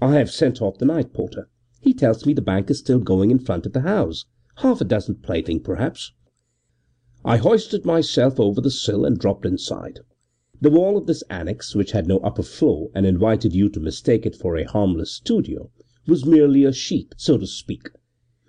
I 0.00 0.16
have 0.16 0.30
sent 0.30 0.60
off 0.60 0.78
the 0.78 0.84
night 0.84 1.12
porter. 1.12 1.48
He 1.80 1.94
tells 1.94 2.26
me 2.26 2.32
the 2.32 2.42
bank 2.42 2.70
is 2.70 2.80
still 2.80 2.98
going 2.98 3.30
in 3.30 3.38
front 3.38 3.66
of 3.66 3.72
the 3.72 3.82
house. 3.82 4.24
Half 4.56 4.80
a 4.80 4.84
dozen 4.84 5.16
plating, 5.16 5.60
perhaps. 5.60 6.12
I 7.24 7.36
hoisted 7.36 7.84
myself 7.84 8.40
over 8.40 8.60
the 8.60 8.70
sill 8.70 9.04
and 9.04 9.18
dropped 9.18 9.46
inside. 9.46 10.00
The 10.60 10.70
wall 10.70 10.96
of 10.96 11.06
this 11.06 11.22
annex, 11.30 11.74
which 11.74 11.92
had 11.92 12.08
no 12.08 12.18
upper 12.18 12.42
floor 12.42 12.90
and 12.94 13.04
invited 13.06 13.54
you 13.54 13.68
to 13.68 13.78
mistake 13.78 14.26
it 14.26 14.34
for 14.34 14.56
a 14.56 14.64
harmless 14.64 15.12
studio, 15.12 15.70
was 16.06 16.24
merely 16.24 16.64
a 16.64 16.72
sheet, 16.72 17.14
so 17.16 17.36
to 17.38 17.46
speak. 17.46 17.90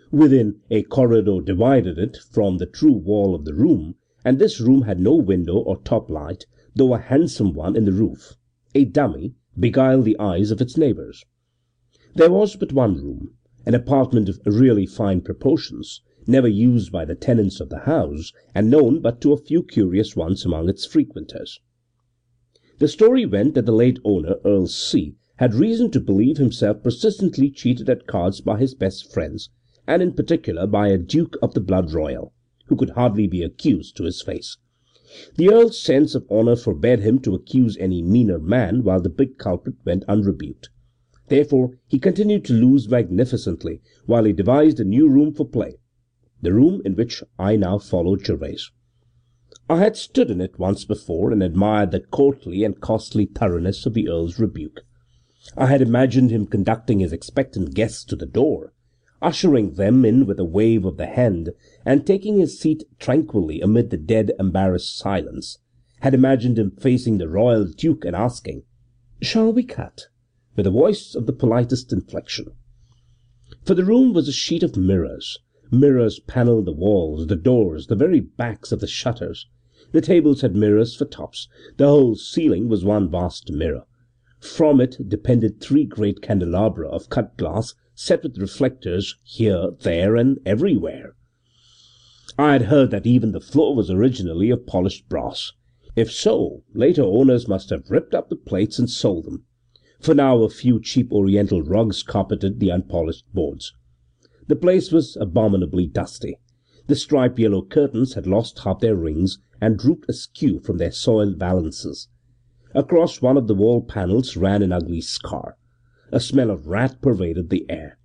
Within, 0.10 0.62
a 0.70 0.84
corridor 0.84 1.42
divided 1.42 2.00
it 2.00 2.16
from 2.32 2.60
the 2.60 2.66
true 2.66 2.94
wall 2.94 3.36
of 3.36 3.44
the 3.44 3.54
room, 3.54 3.96
and 4.24 4.40
this 4.40 4.62
room 4.62 4.84
had 4.84 5.02
no 5.02 5.18
window 5.18 5.58
or 5.58 5.82
top 5.82 6.10
light, 6.10 6.46
though 6.74 6.94
a 6.94 6.98
handsome 6.98 7.52
one 7.52 7.76
in 7.76 7.84
the 7.84 7.92
roof 7.92 8.38
a 8.74 8.86
dummy 8.86 9.34
beguiled 9.60 10.06
the 10.06 10.18
eyes 10.18 10.50
of 10.50 10.62
its 10.62 10.78
neighbours. 10.78 11.26
There 12.16 12.32
was 12.32 12.56
but 12.56 12.72
one 12.72 12.96
room 12.96 13.34
an 13.66 13.74
apartment 13.74 14.30
of 14.30 14.40
really 14.46 14.86
fine 14.86 15.20
proportions, 15.20 16.02
never 16.26 16.48
used 16.48 16.90
by 16.90 17.04
the 17.04 17.14
tenants 17.14 17.60
of 17.60 17.68
the 17.68 17.80
house, 17.80 18.32
and 18.56 18.70
known 18.70 19.02
but 19.02 19.20
to 19.20 19.34
a 19.34 19.38
few 19.38 19.62
curious 19.62 20.16
ones 20.16 20.46
among 20.46 20.70
its 20.70 20.86
frequenters. 20.86 21.60
The 22.80 22.88
story 22.88 23.26
went 23.26 23.56
that 23.56 23.66
the 23.66 23.74
late 23.74 24.00
owner, 24.06 24.36
Earl 24.46 24.68
C, 24.68 25.18
had 25.36 25.54
reason 25.54 25.92
to 25.92 26.00
believe 26.00 26.38
himself 26.38 26.82
persistently 26.82 27.52
cheated 27.52 27.90
at 27.90 28.08
cards 28.08 28.40
by 28.40 28.58
his 28.58 28.74
best 28.74 29.12
friends, 29.12 29.50
and 29.88 30.02
in 30.02 30.14
particular 30.14 30.68
by 30.68 30.90
a 30.90 30.98
duke 30.98 31.38
of 31.42 31.54
the 31.54 31.62
blood 31.62 31.92
royal, 31.94 32.34
who 32.68 32.76
could 32.76 32.92
hardly 32.92 33.26
be 33.26 33.42
accused 33.42 33.96
to 33.98 34.04
his 34.04 34.22
face. 34.22 34.58
The 35.36 35.50
earl's 35.50 35.82
sense 35.82 36.14
of 36.14 36.30
honour 36.30 36.58
forbade 36.58 37.00
him 37.00 37.20
to 37.20 37.34
accuse 37.34 37.78
any 37.80 38.02
meaner 38.02 38.40
man 38.40 38.84
while 38.84 39.02
the 39.02 39.10
big 39.10 39.38
culprit 39.38 39.76
went 39.86 40.04
unrebuked. 40.08 40.70
Therefore 41.30 41.80
he 41.88 41.98
continued 41.98 42.46
to 42.46 42.54
lose 42.54 42.90
magnificently 42.90 43.82
while 44.06 44.26
he 44.26 44.34
devised 44.34 44.80
a 44.80 44.84
new 44.84 45.10
room 45.10 45.34
for 45.34 45.48
play 45.48 45.78
the 46.42 46.54
room 46.54 46.82
in 46.86 46.96
which 46.96 47.24
I 47.40 47.56
now 47.56 47.80
followed 47.80 48.24
Gervase. 48.24 48.70
I 49.70 49.80
had 49.80 49.98
stood 49.98 50.30
in 50.30 50.40
it 50.40 50.60
once 50.60 50.86
before 50.86 51.32
and 51.32 51.42
admired 51.42 51.92
the 51.92 52.00
courtly 52.00 52.64
and 52.64 52.80
costly 52.80 53.26
thoroughness 53.26 53.86
of 53.86 53.94
the 53.94 54.08
earl's 54.08 54.40
rebuke. 54.40 54.82
I 55.56 55.66
had 55.66 55.82
imagined 55.82 56.30
him 56.32 56.46
conducting 56.46 57.00
his 57.00 57.12
expectant 57.12 57.74
guests 57.74 58.04
to 58.06 58.16
the 58.16 58.26
door, 58.26 58.74
ushering 59.20 59.74
them 59.74 60.06
in 60.06 60.28
with 60.28 60.40
a 60.40 60.46
wave 60.46 60.86
of 60.86 60.98
the 60.98 61.08
hand, 61.08 61.50
and 61.84 62.06
taking 62.06 62.38
his 62.38 62.60
seat 62.60 62.84
tranquilly 63.00 63.60
amid 63.62 63.90
the 63.90 63.98
dead, 63.98 64.32
embarrassed 64.38 64.96
silence; 64.96 65.58
had 66.02 66.14
imagined 66.14 66.60
him 66.60 66.70
facing 66.70 67.18
the 67.18 67.28
royal 67.28 67.66
duke 67.66 68.06
and 68.06 68.16
asking, 68.16 68.62
"Shall 69.20 69.52
we 69.52 69.64
cut?" 69.64 70.06
with 70.56 70.68
a 70.68 70.70
voice 70.70 71.16
of 71.16 71.26
the 71.26 71.34
politest 71.34 71.92
inflection. 71.92 72.52
For 73.64 73.74
the 73.74 73.86
room 73.86 74.14
was 74.14 74.28
a 74.28 74.32
sheet 74.32 74.62
of 74.62 74.78
mirrors. 74.78 75.40
Mirrors 75.72 76.20
panelled 76.20 76.68
the 76.68 76.72
walls, 76.72 77.26
the 77.26 77.36
doors, 77.36 77.88
the 77.88 77.96
very 77.96 78.20
backs 78.20 78.72
of 78.72 78.82
the 78.82 78.88
shutters. 78.88 79.48
The 79.94 80.02
tables 80.02 80.42
had 80.42 80.56
mirrors 80.56 80.96
for 80.96 81.06
tops. 81.06 81.48
The 81.78 81.88
whole 81.88 82.14
ceiling 82.14 82.70
was 82.70 82.86
one 82.86 83.10
vast 83.10 83.52
mirror. 83.52 83.86
From 84.40 84.80
it 84.80 85.10
depended 85.10 85.60
three 85.60 85.86
great 85.86 86.22
candelabra 86.22 86.88
of 86.88 87.10
cut 87.10 87.36
glass 87.36 87.74
set 87.98 88.24
with 88.24 88.38
reflectors 88.38 89.18
here, 89.24 89.72
there, 89.82 90.16
and 90.16 90.40
everywhere. 90.46 91.16
I 92.38 92.54
had 92.54 92.64
heard 92.64 92.92
that 92.92 93.06
even 93.06 93.32
the 93.32 93.42
floor 93.42 93.76
was 93.76 93.90
originally 93.90 94.50
of 94.50 94.66
polished 94.66 95.10
brass. 95.10 95.52
If 95.96 96.12
so, 96.12 96.64
later 96.74 97.04
owners 97.04 97.48
must 97.48 97.72
have 97.72 97.90
ripped 97.90 98.14
up 98.14 98.30
the 98.30 98.36
plates 98.36 98.80
and 98.80 98.90
sold 98.90 99.26
them 99.26 99.44
for 100.00 100.14
now 100.14 100.44
a 100.44 100.50
few 100.50 100.80
cheap 100.80 101.12
Oriental 101.12 101.64
rugs 101.64 102.04
carpeted 102.04 102.60
the 102.60 102.72
unpolished 102.72 103.26
boards. 103.34 103.74
The 104.48 104.56
place 104.56 104.92
was 104.92 105.18
abominably 105.20 105.88
dusty. 105.88 106.38
The 106.86 106.96
striped 106.96 107.40
yellow 107.40 107.64
curtains 107.64 108.14
had 108.14 108.28
lost 108.28 108.60
half 108.60 108.80
their 108.80 108.96
rings 108.96 109.40
and 109.60 109.78
drooped 109.78 110.08
askew 110.08 110.60
from 110.60 110.78
their 110.78 110.92
soiled 110.92 111.38
valances. 111.38 112.10
Across 112.76 113.22
one 113.22 113.38
of 113.38 113.48
the 113.48 113.56
wall 113.56 113.82
panels 113.82 114.38
ran 114.38 114.62
an 114.62 114.72
ugly 114.72 115.02
scar. 115.02 115.58
A 116.10 116.22
smell 116.22 116.50
of 116.50 116.68
rat 116.68 117.02
pervaded 117.02 117.50
the 117.50 117.66
air. 117.70 118.00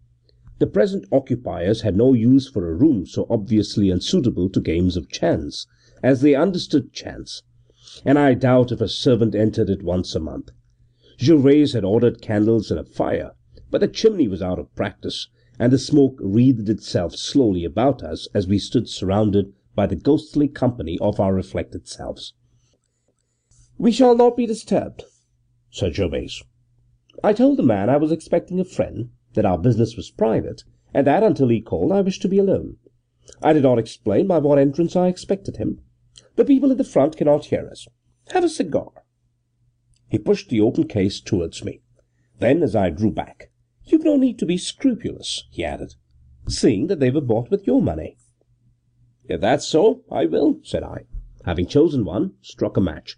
The 0.58 0.66
present 0.66 1.06
occupiers 1.12 1.82
had 1.82 1.96
no 1.96 2.14
use 2.14 2.48
for 2.48 2.68
a 2.68 2.74
room 2.74 3.06
so 3.06 3.26
obviously 3.30 3.90
unsuitable 3.90 4.48
to 4.50 4.60
games 4.60 4.96
of 4.96 5.08
chance, 5.08 5.66
as 6.02 6.20
they 6.20 6.34
understood 6.34 6.92
chance, 6.92 7.42
and 8.04 8.18
I 8.18 8.34
doubt 8.34 8.72
if 8.72 8.80
a 8.80 8.88
servant 8.88 9.34
entered 9.36 9.70
it 9.70 9.82
once 9.82 10.14
a 10.14 10.20
month. 10.20 10.50
Gervase 11.18 11.74
had 11.74 11.84
ordered 11.84 12.20
candles 12.20 12.70
and 12.70 12.80
a 12.80 12.84
fire, 12.84 13.32
but 13.70 13.80
the 13.80 13.88
chimney 13.88 14.26
was 14.26 14.42
out 14.42 14.58
of 14.58 14.74
practice, 14.74 15.28
and 15.58 15.72
the 15.72 15.78
smoke 15.78 16.18
wreathed 16.20 16.68
itself 16.68 17.14
slowly 17.14 17.64
about 17.64 18.02
us 18.02 18.26
as 18.34 18.48
we 18.48 18.58
stood 18.58 18.88
surrounded 18.88 19.52
by 19.76 19.86
the 19.86 19.94
ghostly 19.94 20.48
company 20.48 20.98
of 21.00 21.20
our 21.20 21.32
reflected 21.32 21.86
selves. 21.86 22.34
"We 23.78 23.92
shall 23.92 24.16
not 24.16 24.36
be 24.36 24.46
disturbed," 24.46 25.04
said 25.70 25.94
Gervase. 25.94 26.42
I 27.24 27.32
told 27.32 27.56
the 27.56 27.62
man 27.62 27.88
I 27.88 27.98
was 27.98 28.10
expecting 28.10 28.58
a 28.58 28.64
friend, 28.64 29.10
that 29.34 29.44
our 29.44 29.58
business 29.58 29.96
was 29.96 30.10
private, 30.10 30.64
and 30.92 31.06
that, 31.06 31.22
until 31.22 31.48
he 31.48 31.60
called, 31.60 31.92
I 31.92 32.00
wished 32.00 32.22
to 32.22 32.28
be 32.28 32.38
alone. 32.38 32.78
I 33.40 33.52
did 33.52 33.62
not 33.62 33.78
explain 33.78 34.26
by 34.26 34.38
what 34.38 34.58
entrance 34.58 34.96
I 34.96 35.06
expected 35.06 35.56
him. 35.56 35.80
The 36.36 36.44
people 36.44 36.72
in 36.72 36.78
the 36.78 36.84
front 36.84 37.16
cannot 37.16 37.46
hear 37.46 37.68
us. 37.68 37.86
Have 38.32 38.44
a 38.44 38.48
cigar. 38.48 38.90
He 40.08 40.18
pushed 40.18 40.48
the 40.48 40.60
open 40.60 40.88
case 40.88 41.20
towards 41.20 41.64
me. 41.64 41.80
Then, 42.40 42.62
as 42.62 42.74
I 42.74 42.90
drew 42.90 43.12
back, 43.12 43.50
"You've 43.84 44.04
no 44.04 44.16
need 44.16 44.38
to 44.40 44.46
be 44.46 44.58
scrupulous," 44.58 45.44
he 45.50 45.64
added, 45.64 45.94
"seeing 46.48 46.88
that 46.88 46.98
they 46.98 47.10
were 47.10 47.20
bought 47.20 47.50
with 47.50 47.66
your 47.66 47.80
money." 47.80 48.16
"If 49.28 49.40
that's 49.40 49.66
so, 49.66 50.02
I 50.10 50.26
will," 50.26 50.58
said 50.64 50.82
I. 50.82 51.04
Having 51.44 51.66
chosen 51.66 52.04
one, 52.04 52.34
struck 52.42 52.76
a 52.76 52.80
match. 52.80 53.16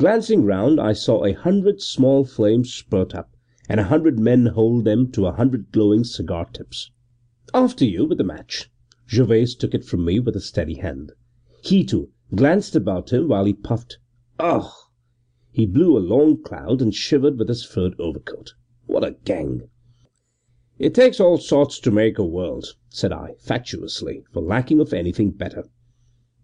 Glancing 0.00 0.44
round, 0.44 0.78
I 0.80 0.92
saw 0.92 1.24
a 1.24 1.32
hundred 1.32 1.82
small 1.82 2.24
flames 2.24 2.72
spurt 2.72 3.16
up, 3.16 3.34
and 3.68 3.80
a 3.80 3.90
hundred 3.90 4.16
men 4.16 4.46
hold 4.46 4.84
them 4.84 5.10
to 5.10 5.26
a 5.26 5.32
hundred 5.32 5.72
glowing 5.72 6.04
cigar 6.04 6.44
tips. 6.52 6.92
"After 7.52 7.84
you 7.84 8.04
with 8.06 8.18
the 8.18 8.22
match." 8.22 8.70
Gervase 9.08 9.56
took 9.56 9.74
it 9.74 9.84
from 9.84 10.04
me 10.04 10.20
with 10.20 10.36
a 10.36 10.40
steady 10.40 10.74
hand. 10.76 11.10
He, 11.64 11.82
too, 11.82 12.12
glanced 12.32 12.76
about 12.76 13.12
him 13.12 13.26
while 13.26 13.44
he 13.44 13.52
puffed. 13.52 13.98
Ugh! 14.38 14.70
He 15.50 15.66
blew 15.66 15.96
a 15.96 15.98
long 15.98 16.40
cloud 16.44 16.80
and 16.80 16.94
shivered 16.94 17.36
with 17.36 17.48
his 17.48 17.64
furred 17.64 17.96
overcoat. 17.98 18.54
What 18.86 19.02
a 19.02 19.16
gang! 19.24 19.68
"It 20.78 20.94
takes 20.94 21.18
all 21.18 21.38
sorts 21.38 21.80
to 21.80 21.90
make 21.90 22.18
a 22.20 22.24
world," 22.24 22.76
said 22.88 23.12
I, 23.12 23.34
fatuously, 23.40 24.22
for 24.32 24.42
lacking 24.42 24.78
of 24.78 24.92
anything 24.94 25.32
better. 25.32 25.64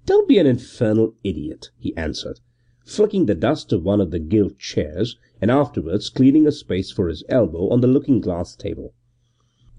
"Don't 0.07 0.27
be 0.27 0.39
an 0.39 0.47
infernal 0.49 1.15
idiot," 1.23 1.71
he 1.79 1.97
answered, 1.97 2.41
flicking 2.85 3.27
the 3.27 3.35
dust 3.35 3.73
of 3.73 3.83
one 3.83 4.01
of 4.01 4.11
the 4.11 4.19
gilt 4.19 4.59
chairs, 4.59 5.19
and 5.41 5.51
afterwards 5.51 6.11
cleaning 6.11 6.47
a 6.47 6.53
space 6.53 6.91
for 6.91 7.09
his 7.09 7.25
elbow 7.29 7.69
on 7.71 7.81
the 7.81 7.87
looking 7.87 8.21
glass 8.21 8.55
table. 8.55 8.93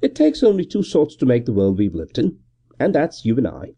"It 0.02 0.16
takes 0.16 0.44
only 0.44 0.66
two 0.66 0.84
sorts 0.84 1.16
to 1.18 1.26
make 1.26 1.46
the 1.46 1.54
world 1.54 1.78
we've 1.78 1.94
lived 1.94 2.18
in, 2.18 2.40
and 2.80 2.96
that's 2.96 3.24
you 3.24 3.38
and 3.38 3.48
I." 3.48 3.76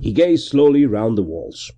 He 0.00 0.12
gazed 0.12 0.48
slowly 0.48 0.86
round 0.86 1.18
the 1.18 1.22
walls. 1.22 1.70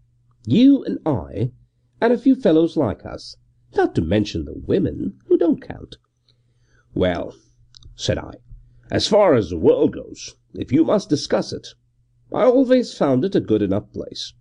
"You 0.46 0.84
and 0.84 0.98
I 1.04 1.52
and 2.00 2.12
a 2.12 2.18
few 2.18 2.36
fellows 2.36 2.76
like 2.76 3.04
us, 3.04 3.36
not 3.76 3.94
to 3.96 4.02
mention 4.02 4.44
the 4.44 4.54
women, 4.54 5.18
who 5.26 5.36
don't 5.36 5.60
count. 5.60 5.96
Well, 6.94 7.34
said 7.96 8.18
I, 8.18 8.34
as 8.90 9.08
far 9.08 9.34
as 9.34 9.50
the 9.50 9.58
world 9.58 9.94
goes, 9.94 10.36
if 10.54 10.70
you 10.70 10.84
must 10.84 11.08
discuss 11.08 11.52
it, 11.52 11.68
I 12.32 12.44
always 12.44 12.96
found 12.96 13.24
it 13.24 13.34
a 13.34 13.40
good 13.40 13.62
enough 13.62 13.92
place. 13.92 14.32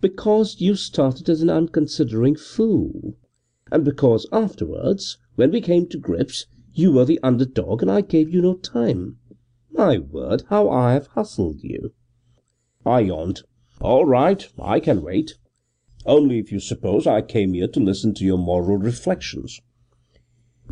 Because 0.00 0.60
you 0.60 0.76
started 0.76 1.28
as 1.28 1.42
an 1.42 1.50
unconsidering 1.50 2.34
fool, 2.34 3.16
and 3.70 3.84
because 3.84 4.26
afterwards, 4.32 5.18
when 5.34 5.50
we 5.50 5.60
came 5.60 5.86
to 5.88 5.98
grips, 5.98 6.46
you 6.72 6.92
were 6.92 7.04
the 7.04 7.20
underdog 7.22 7.82
and 7.82 7.90
I 7.90 8.00
gave 8.00 8.32
you 8.32 8.40
no 8.40 8.54
time. 8.54 9.18
My 9.70 9.98
word, 9.98 10.44
how 10.48 10.68
I 10.68 10.94
have 10.94 11.08
hustled 11.08 11.62
you! 11.62 11.92
I 12.86 13.00
yawned. 13.00 13.42
All 13.80 14.06
right, 14.06 14.46
I 14.58 14.80
can 14.80 15.02
wait. 15.02 15.36
Only 16.06 16.38
if 16.38 16.50
you 16.50 16.60
suppose 16.60 17.06
I 17.06 17.20
came 17.22 17.52
here 17.52 17.68
to 17.68 17.80
listen 17.80 18.14
to 18.14 18.24
your 18.24 18.38
moral 18.38 18.78
reflections. 18.78 19.60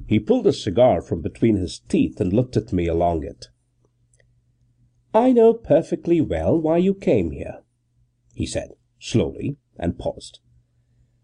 He 0.06 0.18
pulled 0.18 0.46
a 0.46 0.52
cigar 0.52 1.02
from 1.02 1.20
between 1.20 1.56
his 1.56 1.80
teeth 1.80 2.20
and 2.20 2.32
looked 2.32 2.56
at 2.56 2.72
me 2.72 2.86
along 2.86 3.24
it. 3.24 3.48
I 5.12 5.32
know 5.32 5.52
perfectly 5.52 6.20
well 6.20 6.58
why 6.58 6.78
you 6.78 6.94
came 6.94 7.30
here, 7.30 7.62
he 8.34 8.46
said, 8.46 8.70
slowly, 8.98 9.56
and 9.78 9.98
paused. 9.98 10.40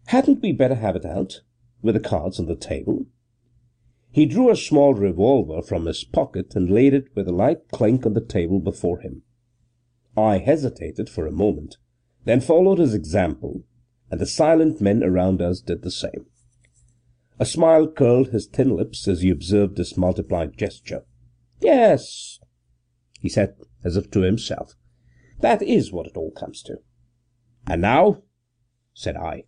Hadn't 0.07 0.41
we 0.41 0.51
better 0.51 0.75
have 0.75 0.95
it 0.95 1.05
out, 1.05 1.41
with 1.81 1.95
the 1.95 1.99
cards 1.99 2.39
on 2.39 2.45
the 2.45 2.55
table? 2.55 3.07
He 4.11 4.25
drew 4.25 4.49
a 4.49 4.55
small 4.55 4.93
revolver 4.93 5.61
from 5.61 5.85
his 5.85 6.03
pocket 6.03 6.55
and 6.55 6.69
laid 6.69 6.93
it 6.93 7.07
with 7.15 7.27
a 7.27 7.33
light 7.33 7.69
clink 7.71 8.05
on 8.05 8.13
the 8.13 8.21
table 8.21 8.59
before 8.59 8.99
him. 8.99 9.23
I 10.15 10.37
hesitated 10.37 11.09
for 11.09 11.27
a 11.27 11.31
moment, 11.31 11.77
then 12.23 12.39
followed 12.39 12.79
his 12.79 12.93
example, 12.93 13.63
and 14.09 14.21
the 14.21 14.25
silent 14.25 14.79
men 14.79 15.03
around 15.03 15.41
us 15.41 15.59
did 15.59 15.81
the 15.81 15.91
same. 15.91 16.27
A 17.39 17.45
smile 17.45 17.87
curled 17.87 18.29
his 18.29 18.45
thin 18.45 18.75
lips 18.75 19.07
as 19.07 19.21
he 19.21 19.29
observed 19.29 19.75
this 19.75 19.97
multiplied 19.97 20.57
gesture. 20.57 21.03
Yes, 21.59 22.39
he 23.19 23.27
said, 23.27 23.55
as 23.83 23.97
if 23.97 24.09
to 24.11 24.21
himself, 24.21 24.75
that 25.41 25.61
is 25.61 25.91
what 25.91 26.07
it 26.07 26.15
all 26.15 26.31
comes 26.31 26.63
to. 26.63 26.77
And 27.67 27.81
now, 27.81 28.21
said 28.93 29.17
I, 29.17 29.43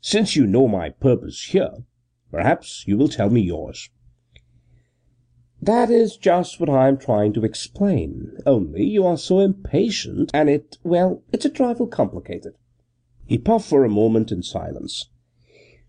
since 0.00 0.34
you 0.34 0.46
know 0.46 0.66
my 0.66 0.88
purpose 0.90 1.44
here, 1.44 1.84
perhaps 2.30 2.84
you 2.86 2.96
will 2.96 3.08
tell 3.08 3.28
me 3.28 3.42
yours. 3.42 3.90
That 5.60 5.90
is 5.90 6.16
just 6.16 6.58
what 6.58 6.70
I 6.70 6.88
am 6.88 6.96
trying 6.96 7.34
to 7.34 7.44
explain, 7.44 8.32
only 8.46 8.84
you 8.84 9.06
are 9.06 9.18
so 9.18 9.40
impatient, 9.40 10.30
and 10.32 10.48
it, 10.48 10.78
well, 10.82 11.22
it's 11.32 11.44
a 11.44 11.50
trifle 11.50 11.86
complicated. 11.86 12.54
He 13.26 13.36
puffed 13.36 13.68
for 13.68 13.84
a 13.84 13.90
moment 13.90 14.32
in 14.32 14.42
silence. 14.42 15.10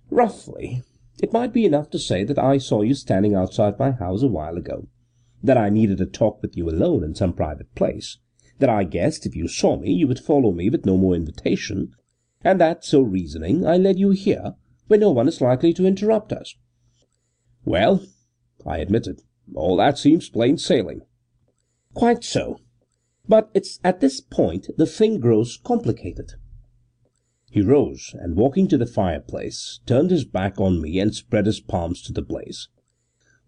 Roughly, 0.09 0.83
it 1.23 1.31
might 1.31 1.53
be 1.53 1.65
enough 1.65 1.89
to 1.91 1.99
say 1.99 2.25
that 2.25 2.37
I 2.37 2.57
saw 2.57 2.81
you 2.81 2.93
standing 2.93 3.33
outside 3.33 3.79
my 3.79 3.91
house 3.91 4.23
a 4.23 4.27
while 4.27 4.57
ago, 4.57 4.87
that 5.41 5.57
I 5.57 5.69
needed 5.69 6.01
a 6.01 6.05
talk 6.05 6.41
with 6.41 6.57
you 6.57 6.69
alone 6.69 7.03
in 7.03 7.15
some 7.15 7.31
private 7.31 7.73
place, 7.73 8.17
that 8.61 8.69
I 8.69 8.85
guessed 8.85 9.25
if 9.25 9.35
you 9.35 9.47
saw 9.47 9.77
me 9.77 9.91
you 9.91 10.07
would 10.07 10.19
follow 10.19 10.51
me 10.51 10.69
with 10.69 10.85
no 10.85 10.97
more 10.97 11.13
invitation, 11.13 11.93
and 12.43 12.59
that, 12.59 12.85
so 12.85 13.01
reasoning, 13.01 13.65
I 13.65 13.77
led 13.77 13.99
you 13.99 14.11
here, 14.11 14.55
where 14.87 14.99
no 14.99 15.11
one 15.11 15.27
is 15.27 15.41
likely 15.41 15.73
to 15.73 15.85
interrupt 15.85 16.31
us. 16.31 16.55
Well, 17.65 18.03
I 18.65 18.77
admitted, 18.77 19.21
all 19.53 19.77
that 19.77 19.97
seems 19.97 20.29
plain 20.29 20.57
sailing. 20.57 21.01
Quite 21.93 22.23
so. 22.23 22.57
But 23.27 23.51
it's 23.53 23.79
at 23.83 23.99
this 23.99 24.21
point 24.21 24.67
the 24.77 24.85
thing 24.85 25.19
grows 25.19 25.57
complicated. 25.63 26.33
He 27.51 27.61
rose, 27.61 28.15
and 28.17 28.35
walking 28.35 28.67
to 28.69 28.77
the 28.77 28.85
fireplace, 28.85 29.81
turned 29.85 30.09
his 30.09 30.25
back 30.25 30.59
on 30.59 30.81
me 30.81 30.99
and 30.99 31.13
spread 31.13 31.45
his 31.45 31.59
palms 31.59 32.01
to 32.03 32.13
the 32.13 32.21
blaze. 32.21 32.69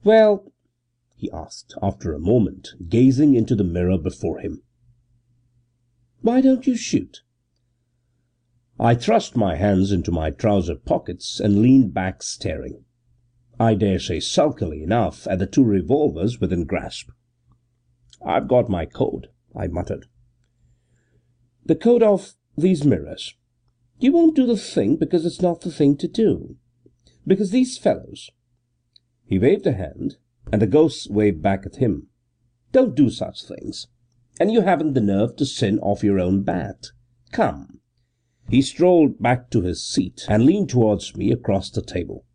Well, 0.04 0.52
he 1.16 1.32
asked, 1.32 1.74
after 1.82 2.14
a 2.14 2.20
moment, 2.20 2.74
gazing 2.90 3.34
into 3.34 3.56
the 3.56 3.64
mirror 3.64 3.98
before 3.98 4.40
him, 4.40 4.62
why 6.24 6.40
don't 6.40 6.66
you 6.66 6.78
shoot? 6.78 7.22
I 8.80 8.96
thrust 8.96 9.36
my 9.36 9.58
hands 9.58 9.92
into 9.92 10.10
my 10.10 10.32
trouser 10.32 10.76
pockets 10.76 11.42
and 11.42 11.62
leaned 11.62 11.94
back 11.94 12.24
staring. 12.24 12.86
I 13.60 13.76
dare 13.76 14.00
say 14.00 14.22
sulkily 14.22 14.82
enough 14.82 15.28
at 15.28 15.40
the 15.40 15.46
two 15.46 15.66
revolvers 15.66 16.40
within 16.40 16.64
grasp. 16.64 17.10
I've 18.26 18.48
got 18.48 18.70
my 18.70 18.86
code, 18.86 19.28
I 19.54 19.68
muttered. 19.68 20.08
The 21.66 21.76
code 21.76 22.02
of 22.02 22.36
these 22.58 22.86
mirrors. 22.86 23.36
You 24.00 24.14
won't 24.14 24.36
do 24.36 24.46
the 24.46 24.58
thing 24.58 24.96
because 24.96 25.26
it's 25.26 25.42
not 25.42 25.60
the 25.60 25.72
thing 25.72 25.98
to 25.98 26.08
do. 26.08 26.56
Because 27.28 27.52
these 27.52 27.78
fellows 27.78 28.32
He 29.26 29.38
waved 29.38 29.68
a 29.68 29.74
hand, 29.74 30.16
and 30.54 30.62
the 30.62 30.68
ghosts 30.68 31.10
waved 31.10 31.42
back 31.42 31.66
at 31.66 31.78
him. 31.78 32.08
Don't 32.72 32.96
do 32.96 33.10
such 33.10 33.44
things. 33.44 33.88
And 34.40 34.52
you 34.52 34.62
haven't 34.62 34.94
the 34.94 35.02
nerve 35.02 35.36
to 35.38 35.46
sin 35.46 35.80
off 35.80 36.04
your 36.04 36.20
own 36.20 36.44
bat. 36.44 36.88
Come. 37.32 37.80
He 38.50 38.62
strolled 38.62 39.22
back 39.22 39.50
to 39.52 39.62
his 39.62 39.86
seat 39.86 40.26
and 40.28 40.46
leaned 40.46 40.70
towards 40.70 41.16
me 41.16 41.32
across 41.32 41.70
the 41.70 41.82
table. 41.82 42.26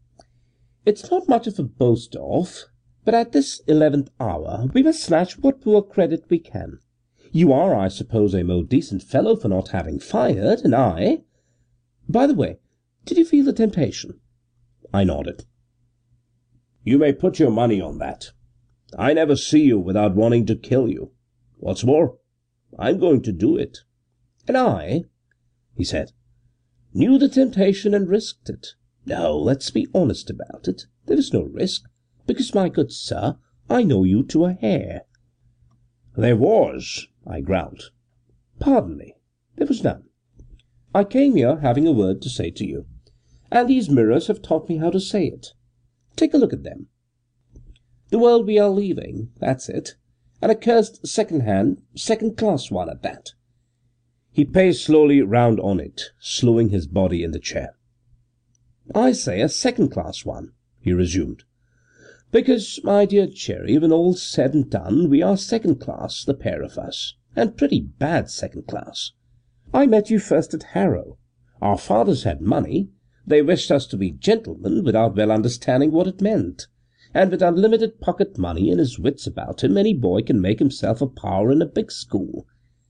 It's 0.87 1.11
not 1.11 1.28
much 1.28 1.46
of 1.46 1.58
a 1.58 1.64
boast 1.64 2.16
of, 2.16 2.64
but 3.04 3.14
at 3.14 3.32
this 3.32 3.61
eleventh 3.66 4.11
hour 4.18 4.68
we 4.72 4.82
must 4.82 5.02
snatch 5.02 5.38
what 5.38 5.61
poor 5.61 5.82
credit 5.82 6.24
we 6.30 6.38
can. 6.38 6.78
You 7.30 7.52
are, 7.52 7.74
I 7.74 7.88
suppose, 7.88 8.34
a 8.34 8.42
more 8.42 8.62
decent 8.62 9.02
fellow 9.02 9.37
for 9.37 9.48
not 9.48 9.68
having 9.68 9.98
fired, 9.98 10.61
and 10.61 10.74
I 10.74 11.24
By 12.08 12.26
the 12.26 12.34
way, 12.34 12.58
did 13.04 13.18
you 13.18 13.24
feel 13.24 13.44
the 13.44 13.52
temptation? 13.52 14.20
I 14.94 15.04
nodded. 15.04 15.44
You 16.84 16.96
may 16.96 17.12
put 17.12 17.38
your 17.38 17.50
money 17.50 17.80
on 17.80 17.98
that. 17.98 18.30
I 18.98 19.12
never 19.12 19.37
see 19.37 19.64
you 19.64 19.78
without 19.78 20.14
wanting 20.14 20.46
to 20.46 20.56
kill 20.56 20.88
you. 20.88 21.12
What's 21.58 21.84
more, 21.84 22.16
I'm 22.78 22.98
going 22.98 23.22
to 23.22 23.32
do 23.32 23.56
it. 23.56 23.78
And 24.46 24.56
I, 24.56 25.02
he 25.74 25.84
said, 25.84 26.12
knew 26.94 27.18
the 27.18 27.28
temptation 27.28 27.94
and 27.94 28.08
risked 28.08 28.48
it. 28.48 28.68
No, 29.06 29.36
let's 29.36 29.70
be 29.70 29.88
honest 29.94 30.30
about 30.30 30.68
it. 30.68 30.84
There 31.06 31.16
was 31.16 31.32
no 31.32 31.42
risk, 31.42 31.82
because, 32.26 32.54
my 32.54 32.68
good 32.68 32.92
sir, 32.92 33.36
I 33.70 33.82
know 33.82 34.04
you 34.04 34.22
to 34.24 34.44
a 34.44 34.52
hair. 34.52 35.02
There 36.16 36.36
was, 36.36 37.06
I 37.26 37.40
growled. 37.40 37.90
Pardon 38.58 38.96
me, 38.96 39.14
there 39.56 39.66
was 39.66 39.84
none. 39.84 40.04
I 40.94 41.04
came 41.04 41.36
here 41.36 41.58
having 41.60 41.86
a 41.86 41.92
word 41.92 42.22
to 42.22 42.30
say 42.30 42.50
to 42.50 42.66
you, 42.66 42.86
and 43.50 43.68
these 43.68 43.90
mirrors 43.90 44.26
have 44.26 44.42
taught 44.42 44.68
me 44.68 44.78
how 44.78 44.90
to 44.90 45.00
say 45.00 45.26
it. 45.26 45.48
Take 46.16 46.34
a 46.34 46.38
look 46.38 46.52
at 46.52 46.64
them. 46.64 46.88
The 48.10 48.18
world 48.18 48.46
we 48.46 48.58
are 48.58 48.68
leaving, 48.68 49.30
that's 49.38 49.68
it, 49.68 49.96
and 50.40 50.53
a 50.53 50.55
cursed 50.55 51.07
second-hand, 51.07 51.83
second-class 51.94 52.70
one 52.70 52.88
at 52.88 53.03
that. 53.03 53.31
He 54.31 54.44
paced 54.44 54.85
slowly 54.85 55.20
round 55.22 55.59
on 55.61 55.81
it, 55.81 56.11
slewing 56.20 56.68
his 56.68 56.87
body 56.87 57.24
in 57.24 57.33
the 57.33 57.40
chair. 57.40 57.74
I 58.94 59.12
say 59.12 59.40
a 59.40 59.48
second-class 59.48 60.24
one, 60.24 60.53
he 60.81 60.92
resumed, 60.92 61.44
because, 62.31 62.79
my 62.85 63.07
dear 63.07 63.27
Cherry, 63.27 63.79
when 63.79 63.90
all's 63.90 64.22
said 64.22 64.53
and 64.53 64.68
done, 64.68 65.09
we 65.09 65.22
are 65.22 65.37
second-class, 65.37 66.24
the 66.24 66.35
pair 66.35 66.62
of 66.62 66.77
us, 66.77 67.14
and 67.35 67.57
pretty 67.57 67.81
bad 67.81 68.31
second-class. 68.31 69.12
I 69.72 69.87
met 69.87 70.11
you 70.11 70.18
first 70.18 70.53
at 70.55 70.62
Harrow. 70.74 71.18
Our 71.61 71.79
fathers 71.79 72.24
had 72.24 72.40
money. 72.40 72.90
They 73.27 73.42
wished 73.42 73.70
us 73.70 73.87
to 73.88 73.96
be 73.96 74.11
gentlemen 74.11 74.85
without 74.85 75.16
well 75.16 75.33
understanding 75.33 75.90
what 75.90 76.07
it 76.07 76.20
meant. 76.20 76.66
And 77.18 77.33
with 77.33 77.42
unlimited 77.42 78.00
pocket 78.00 78.38
money 78.38 78.70
and 78.70 78.78
his 78.78 78.96
wits 78.96 79.26
about 79.26 79.64
him 79.64 79.76
any 79.76 79.92
boy 79.92 80.22
can 80.22 80.40
make 80.40 80.61
himself 80.61 81.02
a 81.02 81.09
power 81.09 81.50
in 81.50 81.61
a 81.61 81.66
big 81.66 81.90
school. 81.90 82.46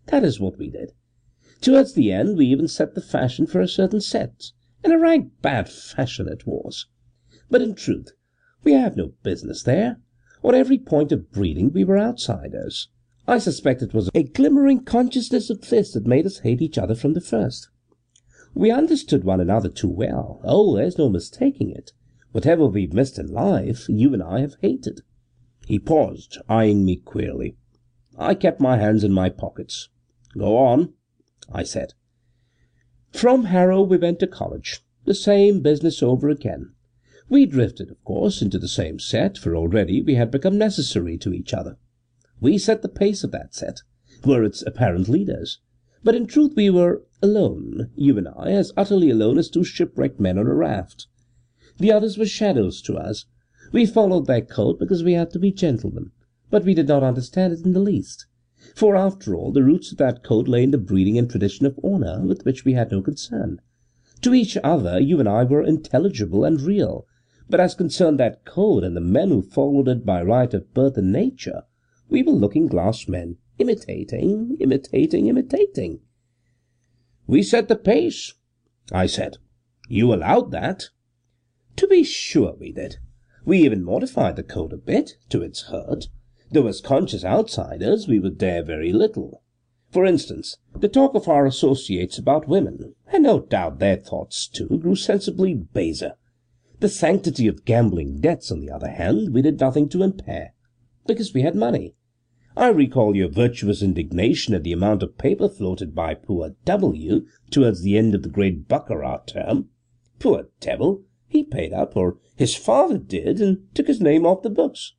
That 0.08 0.22
is 0.22 0.38
what 0.38 0.58
we 0.58 0.68
did. 0.68 0.92
Towards 1.62 1.94
the 1.94 2.12
end 2.12 2.36
we 2.36 2.44
even 2.48 2.68
set 2.68 2.94
the 2.94 3.00
fashion 3.00 3.46
for 3.46 3.62
a 3.62 3.66
certain 3.66 4.02
set 4.02 4.50
and 4.84 4.92
a 4.92 4.98
rank 4.98 5.32
bad 5.40 5.66
fashion 5.70 6.28
it 6.28 6.46
was. 6.46 6.88
But 7.48 7.62
in 7.62 7.74
truth 7.74 8.10
we 8.64 8.74
have 8.74 8.98
no 8.98 9.14
business 9.22 9.62
there. 9.62 9.98
On 10.44 10.54
every 10.54 10.76
point 10.76 11.10
of 11.10 11.32
breeding 11.32 11.72
we 11.72 11.82
were 11.82 11.98
outsiders. 11.98 12.90
I 13.26 13.38
suspect 13.38 13.80
it 13.80 13.94
was 13.94 14.10
a 14.14 14.24
glimmering 14.24 14.84
consciousness 14.84 15.48
of 15.48 15.70
this 15.70 15.94
that 15.94 16.06
made 16.06 16.26
us 16.26 16.40
hate 16.40 16.60
each 16.60 16.76
other 16.76 16.94
from 16.94 17.14
the 17.14 17.22
first. 17.22 17.70
We 18.52 18.70
understood 18.70 19.24
one 19.24 19.40
another 19.40 19.70
too 19.70 19.88
well. 19.88 20.42
Oh, 20.44 20.76
there's 20.76 20.98
no 20.98 21.08
mistaking 21.08 21.70
it. 21.70 21.92
Whatever 22.32 22.66
we've 22.66 22.92
missed 22.92 23.18
in 23.18 23.32
life, 23.32 23.88
you 23.88 24.12
and 24.12 24.22
I 24.22 24.40
have 24.40 24.56
hated. 24.60 25.00
He 25.66 25.78
paused, 25.78 26.38
eyeing 26.48 26.84
me 26.84 26.96
queerly. 26.96 27.56
I 28.18 28.34
kept 28.34 28.60
my 28.60 28.76
hands 28.76 29.04
in 29.04 29.12
my 29.12 29.28
pockets. 29.30 29.88
Go 30.36 30.56
on, 30.56 30.92
I 31.50 31.62
said. 31.62 31.94
From 33.12 33.44
Harrow 33.44 33.82
we 33.82 33.96
went 33.96 34.18
to 34.20 34.26
college. 34.26 34.80
The 35.04 35.14
same 35.14 35.60
business 35.60 36.02
over 36.02 36.28
again. 36.28 36.72
We 37.30 37.46
drifted, 37.46 37.90
of 37.90 38.02
course, 38.04 38.42
into 38.42 38.58
the 38.58 38.68
same 38.68 38.98
set, 38.98 39.38
for 39.38 39.56
already 39.56 40.02
we 40.02 40.14
had 40.14 40.30
become 40.30 40.58
necessary 40.58 41.16
to 41.18 41.32
each 41.32 41.54
other. 41.54 41.78
We 42.40 42.58
set 42.58 42.82
the 42.82 42.88
pace 42.88 43.24
of 43.24 43.30
that 43.32 43.54
set, 43.54 43.80
were 44.24 44.44
its 44.44 44.62
apparent 44.62 45.08
leaders. 45.08 45.60
But 46.04 46.14
in 46.14 46.26
truth 46.26 46.52
we 46.56 46.70
were 46.70 47.02
alone, 47.22 47.90
you 47.94 48.18
and 48.18 48.28
I, 48.28 48.52
as 48.52 48.72
utterly 48.76 49.10
alone 49.10 49.38
as 49.38 49.48
two 49.48 49.64
shipwrecked 49.64 50.20
men 50.20 50.38
on 50.38 50.46
a 50.46 50.54
raft. 50.54 51.06
The 51.78 51.92
others 51.92 52.18
were 52.18 52.26
shadows 52.26 52.82
to 52.82 52.96
us. 52.96 53.26
We 53.72 53.86
followed 53.86 54.26
their 54.26 54.42
code 54.42 54.78
because 54.78 55.04
we 55.04 55.12
had 55.12 55.30
to 55.30 55.38
be 55.38 55.52
gentlemen, 55.52 56.10
but 56.50 56.64
we 56.64 56.74
did 56.74 56.88
not 56.88 57.02
understand 57.02 57.52
it 57.52 57.64
in 57.64 57.72
the 57.72 57.80
least. 57.80 58.26
For, 58.74 58.96
after 58.96 59.36
all, 59.36 59.52
the 59.52 59.62
roots 59.62 59.92
of 59.92 59.98
that 59.98 60.24
code 60.24 60.48
lay 60.48 60.64
in 60.64 60.72
the 60.72 60.78
breeding 60.78 61.16
and 61.16 61.30
tradition 61.30 61.66
of 61.66 61.78
honour, 61.84 62.26
with 62.26 62.44
which 62.44 62.64
we 62.64 62.72
had 62.72 62.90
no 62.90 63.00
concern. 63.00 63.60
To 64.22 64.34
each 64.34 64.56
other 64.64 64.98
you 64.98 65.20
and 65.20 65.28
I 65.28 65.44
were 65.44 65.62
intelligible 65.62 66.44
and 66.44 66.60
real, 66.60 67.06
but 67.48 67.60
as 67.60 67.76
concerned 67.76 68.18
that 68.18 68.44
code 68.44 68.82
and 68.82 68.96
the 68.96 69.00
men 69.00 69.28
who 69.28 69.42
followed 69.42 69.86
it 69.88 70.04
by 70.04 70.22
right 70.22 70.52
of 70.52 70.74
birth 70.74 70.96
and 70.96 71.12
nature, 71.12 71.62
we 72.08 72.22
were 72.22 72.32
looking 72.32 72.66
glass 72.66 73.06
men, 73.06 73.36
imitating, 73.58 74.56
imitating, 74.60 75.28
imitating. 75.28 76.00
We 77.26 77.42
set 77.42 77.68
the 77.68 77.76
pace, 77.76 78.34
I 78.90 79.06
said. 79.06 79.36
You 79.88 80.12
allowed 80.12 80.50
that. 80.50 80.88
To 81.78 81.86
be 81.86 82.02
sure 82.02 82.56
we 82.58 82.72
did. 82.72 82.96
We 83.44 83.62
even 83.62 83.84
modified 83.84 84.34
the 84.34 84.42
code 84.42 84.72
a 84.72 84.76
bit, 84.76 85.16
to 85.28 85.42
its 85.42 85.68
hurt, 85.68 86.08
though 86.50 86.66
as 86.66 86.80
conscious 86.80 87.24
outsiders 87.24 88.08
we 88.08 88.18
would 88.18 88.36
dare 88.36 88.64
very 88.64 88.92
little. 88.92 89.44
For 89.92 90.04
instance, 90.04 90.56
the 90.76 90.88
talk 90.88 91.14
of 91.14 91.28
our 91.28 91.46
associates 91.46 92.18
about 92.18 92.48
women, 92.48 92.96
and 93.06 93.22
no 93.22 93.38
doubt 93.38 93.78
their 93.78 93.96
thoughts 93.96 94.48
too, 94.48 94.80
grew 94.82 94.96
sensibly 94.96 95.54
baser. 95.54 96.14
The 96.80 96.88
sanctity 96.88 97.46
of 97.46 97.64
gambling 97.64 98.18
debts, 98.18 98.50
on 98.50 98.58
the 98.58 98.72
other 98.72 98.90
hand, 98.90 99.32
we 99.32 99.40
did 99.40 99.60
nothing 99.60 99.88
to 99.90 100.02
impair, 100.02 100.54
because 101.06 101.32
we 101.32 101.42
had 101.42 101.54
money. 101.54 101.94
I 102.56 102.70
recall 102.70 103.14
your 103.14 103.28
virtuous 103.28 103.82
indignation 103.82 104.52
at 104.52 104.64
the 104.64 104.72
amount 104.72 105.04
of 105.04 105.16
paper 105.16 105.48
floated 105.48 105.94
by 105.94 106.14
poor 106.14 106.56
W. 106.64 107.24
towards 107.52 107.82
the 107.82 107.96
end 107.96 108.16
of 108.16 108.24
the 108.24 108.28
great 108.28 108.66
baccarat 108.66 109.28
term. 109.28 109.68
Poor 110.18 110.48
devil! 110.58 111.04
He 111.28 111.44
paid 111.44 111.74
up, 111.74 111.94
or 111.94 112.16
his 112.36 112.54
father 112.54 112.96
did, 112.96 113.40
and 113.40 113.68
took 113.74 113.86
his 113.86 114.00
name 114.00 114.24
off 114.24 114.42
the 114.42 114.50
books. 114.50 114.94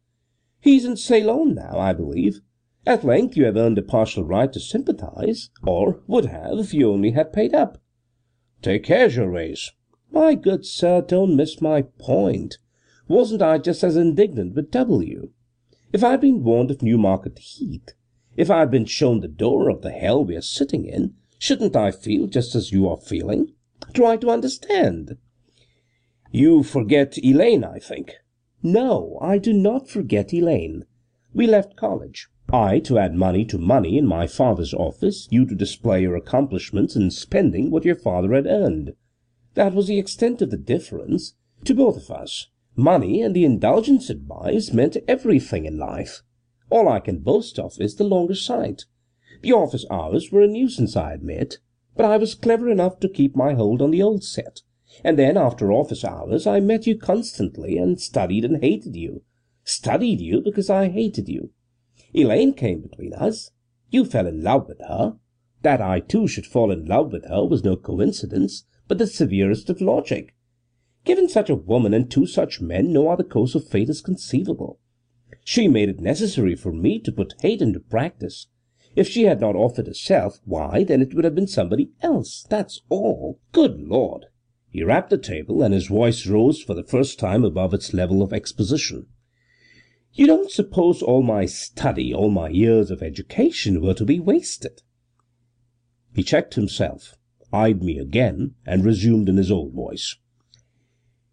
He's 0.62 0.86
in 0.86 0.96
Ceylon 0.96 1.56
now, 1.56 1.80
I 1.80 1.92
believe. 1.92 2.42
At 2.86 3.04
length 3.04 3.36
you 3.36 3.46
have 3.46 3.58
earned 3.58 3.78
a 3.78 3.82
partial 3.82 4.24
right 4.24 4.54
to 4.54 4.60
sympathize, 4.60 5.50
or 5.64 6.02
would 6.06 6.26
have 6.26 6.60
if 6.60 6.74
you 6.74 6.92
only 6.92 7.12
had 7.12 7.34
paid 7.34 7.54
up. 7.54 7.82
Take 8.62 8.84
care, 8.84 9.10
Gervase. 9.10 9.72
My 10.12 10.36
good 10.36 10.66
sir, 10.66 11.02
don't 11.02 11.36
miss 11.36 11.62
my 11.62 11.82
point. 11.82 12.58
Wasn't 13.08 13.42
I 13.42 13.58
just 13.58 13.84
as 13.84 13.96
indignant 13.96 14.54
with 14.54 14.72
W? 14.72 15.32
If 15.92 16.04
I 16.04 16.12
had 16.12 16.22
been 16.22 16.44
warned 16.44 16.70
of 16.70 16.82
Newmarket 16.82 17.40
Heath, 17.40 17.94
if 18.38 18.52
I 18.52 18.60
had 18.60 18.70
been 18.70 18.86
shown 18.86 19.22
the 19.22 19.28
door 19.28 19.70
of 19.70 19.82
the 19.82 19.92
hell 19.92 20.24
we 20.24 20.36
are 20.36 20.42
sitting 20.42 20.86
in, 20.86 21.16
shouldn't 21.40 21.76
I 21.76 21.92
feel 21.92 22.28
just 22.28 22.54
as 22.54 22.72
you 22.72 22.88
are 22.88 22.98
feeling? 22.98 23.54
Try 23.94 24.18
to 24.18 24.30
understand. 24.30 25.18
You 26.32 26.62
forget 26.62 27.18
Elaine, 27.24 27.64
I 27.64 27.80
think. 27.80 28.14
No, 28.62 29.18
I 29.20 29.40
do 29.40 29.52
not 29.52 29.90
forget 29.90 30.32
Elaine. 30.32 30.86
We 31.34 31.48
left 31.48 31.76
college. 31.76 32.28
I 32.52 32.80
to 32.80 33.00
add 33.00 33.16
money 33.16 33.46
to 33.46 33.58
money 33.58 33.98
in 33.98 34.06
my 34.06 34.28
father's 34.28 34.74
office, 34.74 35.28
you 35.32 35.46
to 35.48 35.56
display 35.56 36.02
your 36.02 36.16
accomplishments 36.16 36.96
in 36.96 37.10
spending 37.12 37.72
what 37.72 37.86
your 37.86 37.96
father 37.96 38.34
had 38.34 38.46
earned. 38.46 38.94
That 39.56 39.74
was 39.74 39.88
the 39.88 39.98
extent 39.98 40.42
of 40.42 40.52
the 40.52 40.58
difference, 40.58 41.34
to 41.66 41.74
both 41.74 41.98
of 41.98 42.12
us. 42.12 42.48
Money 42.76 43.22
and 43.22 43.36
the 43.36 43.46
indulgence 43.46 44.10
it 44.10 44.28
buys 44.28 44.72
meant 44.72 44.98
everything 45.08 45.66
in 45.66 45.78
life. 45.78 46.22
All 46.70 46.88
I 46.88 47.00
can 47.00 47.20
boast 47.20 47.58
of 47.58 47.80
is 47.80 47.96
the 47.96 48.04
longer 48.04 48.36
sight. 48.36 48.86
The 49.42 49.54
office 49.54 49.86
hours 49.90 50.32
were 50.32 50.42
a 50.42 50.48
nuisance, 50.48 50.96
I 50.96 51.14
admit, 51.14 51.58
but 51.96 52.06
I 52.06 52.18
was 52.18 52.36
clever 52.36 52.70
enough 52.70 53.00
to 53.00 53.10
keep 53.10 53.36
my 53.36 53.54
hold 53.54 53.82
on 53.82 53.92
the 53.92 54.04
old 54.04 54.24
set. 54.24 54.62
And 55.04 55.18
then, 55.18 55.38
after 55.38 55.72
office 55.72 56.04
hours, 56.04 56.46
I 56.46 56.60
met 56.60 56.86
you 56.86 56.98
constantly, 56.98 57.78
and 57.78 58.00
studied 58.00 58.44
and 58.44 58.62
hated 58.62 58.96
you. 58.96 59.24
Studied 59.64 60.20
you 60.20 60.42
because 60.42 60.70
I 60.70 60.90
hated 60.90 61.30
you. 61.30 61.52
Elaine 62.14 62.54
came 62.54 62.82
between 62.82 63.14
us. 63.14 63.52
You 63.90 64.04
fell 64.04 64.28
in 64.28 64.44
love 64.44 64.68
with 64.68 64.80
her. 64.88 65.18
That 65.62 65.82
I 65.82 66.00
too 66.00 66.28
should 66.28 66.46
fall 66.46 66.72
in 66.72 66.86
love 66.86 67.12
with 67.12 67.26
her 67.26 67.46
was 67.46 67.64
no 67.64 67.76
coincidence, 67.76 68.66
but 68.88 68.98
the 68.98 69.08
severest 69.08 69.70
of 69.70 69.82
logic. 69.82 70.36
Given 71.06 71.30
such 71.30 71.50
a 71.50 71.56
woman 71.56 71.94
and 71.94 72.10
two 72.10 72.26
such 72.26 72.62
men, 72.62 72.92
no 72.92 73.10
other 73.10 73.24
course 73.24 73.56
of 73.56 73.68
fate 73.68 73.90
is 73.90 74.02
conceivable. 74.02 74.80
She 75.44 75.68
made 75.68 75.90
it 75.90 76.00
necessary 76.00 76.56
for 76.56 76.74
me 76.74 77.00
to 77.00 77.12
put 77.12 77.36
hate 77.42 77.62
into 77.62 77.80
practice. 77.80 78.48
If 78.96 79.08
she 79.08 79.24
had 79.24 79.40
not 79.40 79.56
offered 79.56 79.88
herself, 79.88 80.40
why, 80.46 80.84
then 80.84 81.02
it 81.02 81.14
would 81.14 81.26
have 81.26 81.36
been 81.36 81.48
somebody 81.48 81.92
else, 82.02 82.46
that's 82.50 82.82
all. 82.90 83.40
Good 83.52 83.80
Lord! 83.80 84.26
He 84.72 84.84
rapped 84.84 85.10
the 85.10 85.18
table, 85.18 85.64
and 85.64 85.74
his 85.74 85.88
voice 85.88 86.28
rose 86.28 86.62
for 86.62 86.74
the 86.74 86.84
first 86.84 87.18
time 87.18 87.44
above 87.44 87.74
its 87.74 87.94
level 87.94 88.22
of 88.22 88.32
exposition. 88.32 89.08
You 90.14 90.28
don't 90.28 90.52
suppose 90.52 91.02
all 91.02 91.24
my 91.24 91.46
study, 91.46 92.14
all 92.14 92.30
my 92.30 92.50
years 92.50 92.92
of 92.92 93.02
education 93.02 93.82
were 93.82 93.94
to 93.96 94.06
be 94.06 94.20
wasted? 94.20 94.82
He 96.14 96.24
checked 96.24 96.56
himself, 96.56 97.16
eyed 97.52 97.84
me 97.84 97.98
again, 97.98 98.56
and 98.66 98.84
resumed 98.86 99.30
in 99.30 99.38
his 99.38 99.52
old 99.52 99.74
voice. 99.74 100.16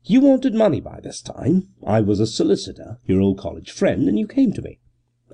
You 0.05 0.21
wanted 0.21 0.55
money 0.55 0.81
by 0.81 1.01
this 1.01 1.21
time. 1.21 1.69
I 1.85 2.01
was 2.01 2.21
a 2.21 2.27
solicitor, 2.27 2.99
your 3.07 3.21
old 3.21 3.39
college 3.39 3.71
friend, 3.71 4.09
and 4.09 4.19
you 4.19 4.27
came 4.27 4.53
to 4.53 4.63
me. 4.63 4.79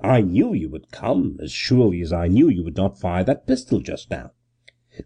I 0.01 0.21
knew 0.21 0.53
you 0.53 0.69
would 0.69 0.91
come, 0.91 1.37
as 1.41 1.51
surely 1.51 2.01
as 2.01 2.11
I 2.11 2.27
knew 2.27 2.49
you 2.49 2.63
would 2.63 2.75
not 2.75 2.99
fire 2.99 3.23
that 3.23 3.47
pistol 3.47 3.79
just 3.79 4.09
now. 4.09 4.31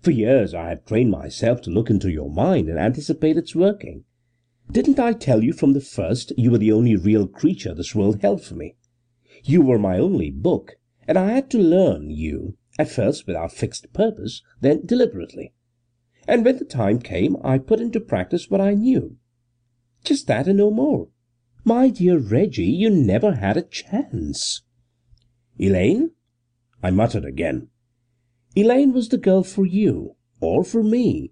For 0.01 0.11
years 0.11 0.53
I 0.53 0.69
have 0.69 0.85
trained 0.85 1.11
myself 1.11 1.61
to 1.61 1.69
look 1.69 1.89
into 1.89 2.11
your 2.11 2.29
mind 2.29 2.67
and 2.67 2.77
anticipate 2.77 3.37
its 3.37 3.55
working. 3.55 4.03
Didn't 4.69 4.99
I 4.99 5.13
tell 5.13 5.41
you 5.41 5.53
from 5.53 5.71
the 5.71 5.79
first 5.79 6.33
you 6.37 6.51
were 6.51 6.57
the 6.57 6.73
only 6.73 6.97
real 6.97 7.25
creature 7.25 7.73
this 7.73 7.95
world 7.95 8.21
held 8.21 8.43
for 8.43 8.55
me? 8.55 8.75
You 9.45 9.61
were 9.61 9.79
my 9.79 9.97
only 9.97 10.29
book, 10.29 10.75
and 11.07 11.17
I 11.17 11.31
had 11.31 11.49
to 11.51 11.57
learn 11.57 12.09
you, 12.09 12.57
at 12.77 12.91
first 12.91 13.27
without 13.27 13.53
fixed 13.53 13.93
purpose, 13.93 14.41
then 14.59 14.85
deliberately. 14.85 15.53
And 16.27 16.43
when 16.43 16.57
the 16.57 16.65
time 16.65 16.99
came 16.99 17.37
I 17.41 17.57
put 17.57 17.79
into 17.79 18.01
practice 18.01 18.49
what 18.49 18.59
I 18.59 18.73
knew. 18.73 19.15
Just 20.03 20.27
that 20.27 20.47
and 20.47 20.57
no 20.57 20.69
more. 20.69 21.07
My 21.63 21.87
dear 21.89 22.17
Reggie, 22.17 22.65
you 22.65 22.89
never 22.89 23.35
had 23.35 23.55
a 23.55 23.61
chance. 23.61 24.63
Elaine? 25.57 26.11
I 26.83 26.91
muttered 26.91 27.23
again. 27.23 27.69
Elaine 28.57 28.91
was 28.91 29.09
the 29.09 29.19
girl 29.19 29.43
for 29.43 29.67
you, 29.67 30.15
or 30.41 30.63
for 30.63 30.81
me. 30.81 31.31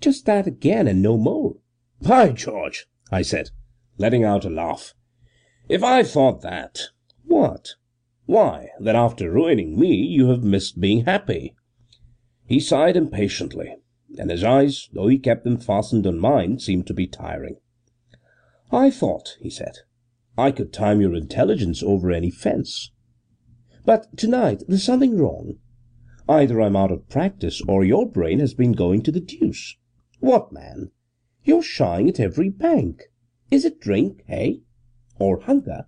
Just 0.00 0.24
that 0.24 0.46
again 0.46 0.88
and 0.88 1.02
no 1.02 1.18
more. 1.18 1.56
By 2.00 2.32
George, 2.32 2.86
I 3.12 3.20
said, 3.20 3.50
letting 3.98 4.24
out 4.24 4.46
a 4.46 4.48
laugh. 4.48 4.94
If 5.68 5.82
I 5.82 6.02
thought 6.02 6.40
that. 6.40 6.80
What? 7.24 7.74
Why, 8.24 8.68
that 8.80 8.96
after 8.96 9.30
ruining 9.30 9.78
me 9.78 9.94
you 9.94 10.28
have 10.30 10.42
missed 10.42 10.80
being 10.80 11.04
happy. 11.04 11.54
He 12.46 12.60
sighed 12.60 12.96
impatiently, 12.96 13.76
and 14.16 14.30
his 14.30 14.42
eyes, 14.42 14.88
though 14.94 15.08
he 15.08 15.18
kept 15.18 15.44
them 15.44 15.58
fastened 15.58 16.06
on 16.06 16.18
mine, 16.18 16.60
seemed 16.60 16.86
to 16.86 16.94
be 16.94 17.06
tiring. 17.06 17.56
I 18.72 18.90
thought, 18.90 19.36
he 19.38 19.50
said, 19.50 19.80
I 20.38 20.50
could 20.50 20.72
time 20.72 21.02
your 21.02 21.14
intelligence 21.14 21.82
over 21.82 22.10
any 22.10 22.30
fence. 22.30 22.90
But 23.84 24.16
to-night 24.16 24.62
there's 24.66 24.82
something 24.82 25.18
wrong. 25.18 25.58
Either 26.28 26.60
I'm 26.60 26.76
out 26.76 26.90
of 26.90 27.08
practice 27.08 27.60
or 27.68 27.84
your 27.84 28.08
brain 28.08 28.40
has 28.40 28.54
been 28.54 28.72
going 28.72 29.02
to 29.02 29.12
the 29.12 29.20
deuce. 29.20 29.76
What, 30.20 30.52
man? 30.52 30.90
You're 31.42 31.62
shying 31.62 32.08
at 32.08 32.18
every 32.18 32.48
bank. 32.48 33.02
Is 33.50 33.64
it 33.64 33.80
drink, 33.80 34.24
eh? 34.28 34.54
Or 35.18 35.40
hunger? 35.40 35.86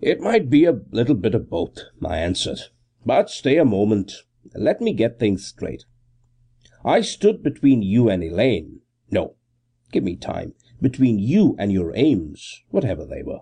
It 0.00 0.20
might 0.20 0.48
be 0.48 0.64
a 0.64 0.80
little 0.90 1.14
bit 1.14 1.34
of 1.34 1.50
both, 1.50 1.78
I 2.04 2.18
answered. 2.18 2.60
But 3.04 3.28
stay 3.28 3.58
a 3.58 3.64
moment. 3.64 4.12
Let 4.54 4.80
me 4.80 4.94
get 4.94 5.18
things 5.18 5.44
straight. 5.44 5.84
I 6.84 7.02
stood 7.02 7.42
between 7.42 7.82
you 7.82 8.08
and 8.08 8.24
Elaine. 8.24 8.80
No, 9.10 9.34
give 9.92 10.04
me 10.04 10.16
time 10.16 10.54
between 10.80 11.18
you 11.18 11.56
and 11.58 11.72
your 11.72 11.92
aims, 11.96 12.62
whatever 12.70 13.04
they 13.04 13.22
were. 13.22 13.40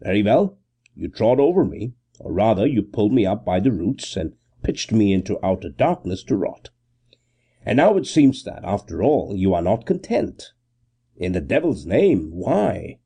Very 0.00 0.22
well, 0.22 0.58
you 0.94 1.08
trod 1.08 1.40
over 1.40 1.64
me, 1.64 1.94
or 2.20 2.32
rather 2.32 2.66
you 2.66 2.82
pulled 2.82 3.12
me 3.12 3.24
up 3.24 3.44
by 3.44 3.58
the 3.58 3.72
roots 3.72 4.16
and 4.16 4.34
pitched 4.62 4.92
me 4.92 5.12
into 5.12 5.44
outer 5.44 5.68
darkness 5.68 6.22
to 6.24 6.36
rot. 6.36 6.70
And 7.64 7.76
now 7.76 7.96
it 7.96 8.06
seems 8.06 8.42
that, 8.44 8.64
after 8.64 9.02
all, 9.02 9.36
you 9.36 9.54
are 9.54 9.62
not 9.62 9.86
content. 9.86 10.52
In 11.16 11.32
the 11.32 11.40
devil's 11.40 11.86
name, 11.86 12.30
why? 12.32 12.98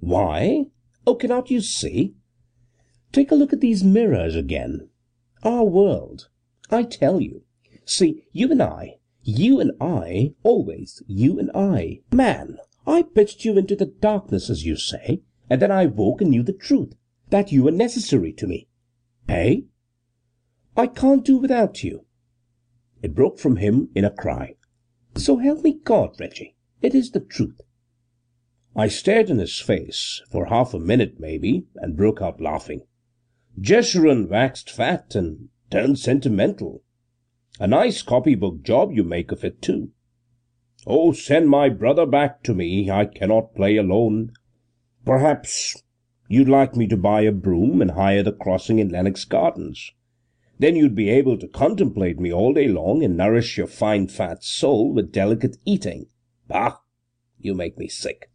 Why? 0.00 0.66
Oh, 1.06 1.14
cannot 1.14 1.50
you 1.50 1.60
see? 1.60 2.14
Take 3.10 3.30
a 3.30 3.34
look 3.34 3.52
at 3.52 3.60
these 3.60 3.82
mirrors 3.82 4.36
again. 4.36 4.90
Our 5.42 5.64
world. 5.64 6.28
I 6.70 6.82
tell 6.82 7.20
you. 7.20 7.44
See, 7.84 8.24
you 8.32 8.52
and 8.52 8.62
I, 8.62 8.98
you 9.22 9.60
and 9.60 9.72
I, 9.80 10.34
always 10.42 11.02
you 11.06 11.38
and 11.38 11.50
I. 11.54 12.00
Man, 12.12 12.58
I 12.86 13.02
pitched 13.02 13.44
you 13.44 13.56
into 13.56 13.74
the 13.74 13.86
darkness, 13.86 14.50
as 14.50 14.64
you 14.64 14.76
say, 14.76 15.22
and 15.50 15.62
then 15.62 15.70
I 15.70 15.86
woke 15.86 16.20
and 16.20 16.30
knew 16.30 16.42
the 16.42 16.52
truth, 16.52 16.94
that 17.30 17.50
you 17.50 17.64
were 17.64 17.70
necessary 17.70 18.32
to 18.34 18.46
me. 18.46 18.68
Eh? 19.28 19.60
I 20.78 20.86
can't 20.86 21.24
do 21.24 21.38
without 21.38 21.82
you." 21.82 22.04
It 23.02 23.12
broke 23.12 23.40
from 23.40 23.56
him 23.56 23.90
in 23.96 24.04
a 24.04 24.12
cry. 24.12 24.54
"So 25.16 25.38
help 25.38 25.64
me 25.64 25.72
God, 25.72 26.14
Reggie, 26.20 26.54
it 26.80 26.94
is 26.94 27.10
the 27.10 27.18
truth." 27.18 27.60
I 28.76 28.86
stared 28.86 29.28
in 29.28 29.38
his 29.38 29.58
face 29.58 30.22
for 30.30 30.46
half 30.46 30.74
a 30.74 30.78
minute, 30.78 31.18
maybe, 31.18 31.66
and 31.74 31.96
broke 31.96 32.22
out 32.22 32.40
laughing. 32.40 32.82
Jeshurun 33.60 34.28
waxed 34.28 34.70
fat 34.70 35.16
and 35.16 35.48
turned 35.68 35.98
sentimental. 35.98 36.84
A 37.58 37.66
nice 37.66 38.00
copybook 38.02 38.62
job 38.62 38.92
you 38.92 39.02
make 39.02 39.32
of 39.32 39.44
it, 39.44 39.60
too. 39.60 39.90
Oh, 40.86 41.10
send 41.10 41.50
my 41.50 41.68
brother 41.70 42.06
back 42.06 42.44
to 42.44 42.54
me. 42.54 42.88
I 42.88 43.06
cannot 43.06 43.56
play 43.56 43.76
alone. 43.76 44.30
Perhaps 45.04 45.82
you'd 46.28 46.48
like 46.48 46.76
me 46.76 46.86
to 46.86 46.96
buy 46.96 47.22
a 47.22 47.32
broom 47.32 47.82
and 47.82 47.90
hire 47.90 48.22
the 48.22 48.30
crossing 48.30 48.78
in 48.78 48.90
Lennox 48.90 49.24
Gardens. 49.24 49.90
Then 50.58 50.74
you'd 50.74 50.94
be 50.94 51.08
able 51.08 51.38
to 51.38 51.46
contemplate 51.46 52.18
me 52.18 52.32
all 52.32 52.52
day 52.52 52.66
long 52.66 53.04
and 53.04 53.16
nourish 53.16 53.56
your 53.56 53.68
fine 53.68 54.08
fat 54.08 54.42
soul 54.42 54.92
with 54.92 55.12
delicate 55.12 55.56
eating. 55.64 56.06
Bah! 56.48 56.78
You 57.38 57.54
make 57.54 57.78
me 57.78 57.88
sick. 57.88 58.30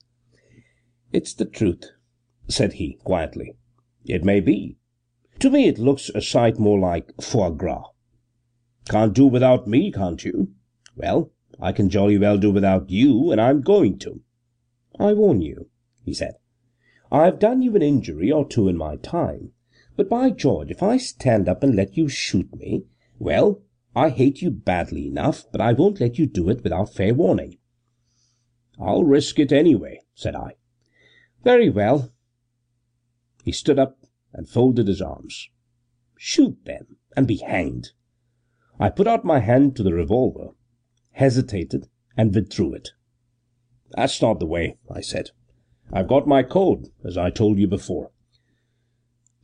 It's 1.12 1.34
the 1.34 1.46
truth, 1.46 1.92
said 2.48 2.74
he 2.74 3.00
quietly. 3.04 3.58
It 4.06 4.24
may 4.24 4.40
be. 4.40 4.78
To 5.40 5.50
me 5.50 5.68
it 5.68 5.78
looks 5.78 6.10
a 6.10 6.22
sight 6.22 6.58
more 6.58 6.80
like 6.80 7.22
foie 7.22 7.50
gras. 7.50 7.90
Can't 8.88 9.14
do 9.14 9.26
without 9.26 9.68
me, 9.68 9.92
can't 9.92 10.24
you? 10.24 10.54
Well, 10.96 11.32
I 11.60 11.72
can 11.72 11.90
jolly 11.90 12.18
well 12.18 12.38
do 12.38 12.52
without 12.52 12.90
you, 12.90 13.32
and 13.32 13.40
I'm 13.40 13.62
going 13.62 14.00
to. 14.00 14.22
I 15.00 15.14
warn 15.14 15.42
you, 15.42 15.70
he 16.04 16.14
said. 16.14 16.36
I've 17.12 17.40
done 17.40 17.62
you 17.62 17.76
an 17.76 17.82
injury 17.82 18.32
or 18.32 18.48
two 18.48 18.68
in 18.68 18.78
my 18.78 18.96
time, 18.96 19.52
but 19.95 20.10
by 20.10 20.29
George, 20.29 20.71
if 20.71 20.82
I 20.82 20.97
stand 20.97 21.47
up 21.47 21.63
and 21.63 21.75
let 21.75 21.97
you 21.97 22.08
shoot 22.08 22.53
me, 22.56 22.86
well, 23.19 23.62
I 23.95 24.10
hate 24.10 24.41
you 24.41 24.49
badly 24.49 25.08
enough, 25.08 25.45
but 25.51 25.62
I 25.62 25.73
won't 25.73 25.99
let 25.99 26.17
you 26.17 26.25
do 26.25 26.49
it 26.49 26.63
without 26.63 26.93
fair 26.93 27.13
warning. 27.13 27.58
I'll 28.79 29.03
risk 29.03 29.38
it 29.39 29.51
anyway, 29.51 30.01
said 30.15 30.36
I. 30.36 30.56
Very 31.43 31.69
well. 31.69 32.12
He 33.43 33.51
stood 33.51 33.77
up 33.77 33.99
and 34.34 34.49
folded 34.49 34.88
his 34.88 35.01
arms. 35.01 35.49
Shoot, 36.17 36.58
then, 36.65 36.95
and 37.15 37.27
be 37.27 37.38
hanged. 37.38 37.91
I 38.79 38.89
put 38.89 39.08
out 39.08 39.23
my 39.23 39.39
hand 39.39 39.75
to 39.75 39.84
the 39.84 39.93
revolver, 39.93 40.49
hesitated, 41.12 41.88
and 42.17 42.34
withdrew 42.34 42.73
it. 42.73 42.91
That's 43.91 44.21
not 44.21 44.39
the 44.39 44.47
way, 44.47 44.77
I 44.89 45.01
said. 45.01 45.29
I've 45.91 46.08
got 46.08 46.25
my 46.25 46.41
code, 46.41 46.88
as 47.06 47.17
I 47.17 47.29
told 47.29 47.60
you 47.60 47.67
before. 47.67 48.10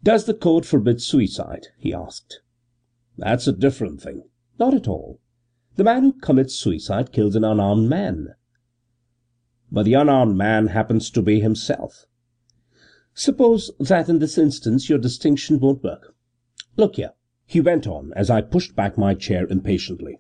Does 0.04 0.26
the 0.26 0.34
code 0.34 0.66
forbid 0.66 1.02
suicide? 1.02 1.68
he 1.78 1.94
asked. 1.94 2.42
That's 3.18 3.48
a 3.48 3.54
different 3.54 4.02
thing. 4.02 4.24
Not 4.58 4.74
at 4.74 4.88
all. 4.88 5.20
The 5.76 5.84
man 5.84 6.04
who 6.04 6.14
commits 6.14 6.56
suicide 6.56 7.12
kills 7.12 7.36
an 7.36 7.44
unarmed 7.44 7.90
man. 7.90 8.36
But 9.72 9.84
the 9.84 9.94
unarmed 9.94 10.38
man 10.38 10.68
happens 10.68 11.10
to 11.12 11.22
be 11.22 11.40
himself. 11.40 12.06
Suppose 13.14 13.72
that 13.80 14.10
in 14.10 14.20
this 14.20 14.38
instance 14.38 14.90
your 14.90 15.00
distinction 15.00 15.60
won't 15.60 15.84
work. 15.84 16.16
Look 16.78 16.96
here 16.96 17.14
he 17.50 17.60
went 17.60 17.88
on 17.88 18.14
as 18.16 18.30
I 18.30 18.42
pushed 18.42 18.76
back 18.76 18.96
my 18.96 19.16
chair 19.16 19.48
impatiently. 19.48 20.20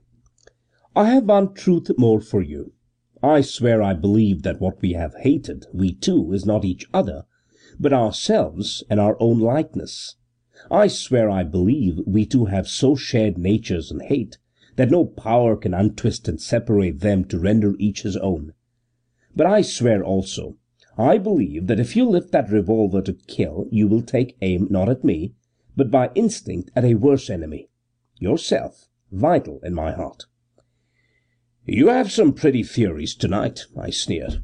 I 0.95 1.11
have 1.11 1.25
one 1.25 1.53
truth 1.53 1.91
more 1.95 2.21
for 2.21 2.41
you. 2.41 2.73
I 3.21 3.41
swear 3.41 3.83
I 3.83 3.93
believe 3.93 4.41
that 4.41 4.59
what 4.59 4.81
we 4.81 4.93
have 4.93 5.13
hated, 5.13 5.67
we 5.71 5.93
two, 5.93 6.33
is 6.33 6.43
not 6.43 6.65
each 6.65 6.87
other, 6.91 7.25
but 7.79 7.93
ourselves 7.93 8.83
and 8.89 8.99
our 8.99 9.15
own 9.19 9.39
likeness. 9.39 10.15
I 10.69 10.87
swear 10.87 11.29
I 11.29 11.43
believe 11.43 12.01
we 12.05 12.25
two 12.25 12.45
have 12.45 12.67
so 12.67 12.95
shared 12.95 13.37
natures 13.37 13.89
and 13.89 14.01
hate 14.01 14.37
that 14.75 14.91
no 14.91 15.05
power 15.05 15.55
can 15.55 15.73
untwist 15.73 16.27
and 16.27 16.41
separate 16.41 16.99
them 16.99 17.25
to 17.25 17.39
render 17.39 17.75
each 17.79 18.01
his 18.01 18.17
own. 18.17 18.53
But 19.35 19.47
I 19.47 19.61
swear 19.61 20.03
also, 20.03 20.57
I 20.97 21.17
believe 21.17 21.67
that 21.67 21.79
if 21.79 21.95
you 21.95 22.09
lift 22.09 22.31
that 22.33 22.51
revolver 22.51 23.01
to 23.01 23.13
kill, 23.13 23.67
you 23.71 23.87
will 23.87 24.01
take 24.01 24.37
aim 24.41 24.67
not 24.69 24.89
at 24.89 25.03
me, 25.03 25.33
but 25.77 25.89
by 25.89 26.11
instinct 26.15 26.71
at 26.75 26.83
a 26.83 26.95
worse 26.95 27.29
enemy 27.29 27.69
yourself, 28.19 28.89
vital 29.11 29.61
in 29.63 29.73
my 29.73 29.91
heart. 29.91 30.25
You 31.65 31.87
have 31.87 32.11
some 32.11 32.33
pretty 32.33 32.63
theories 32.63 33.15
tonight, 33.15 33.65
I 33.77 33.91
sneered. 33.91 34.43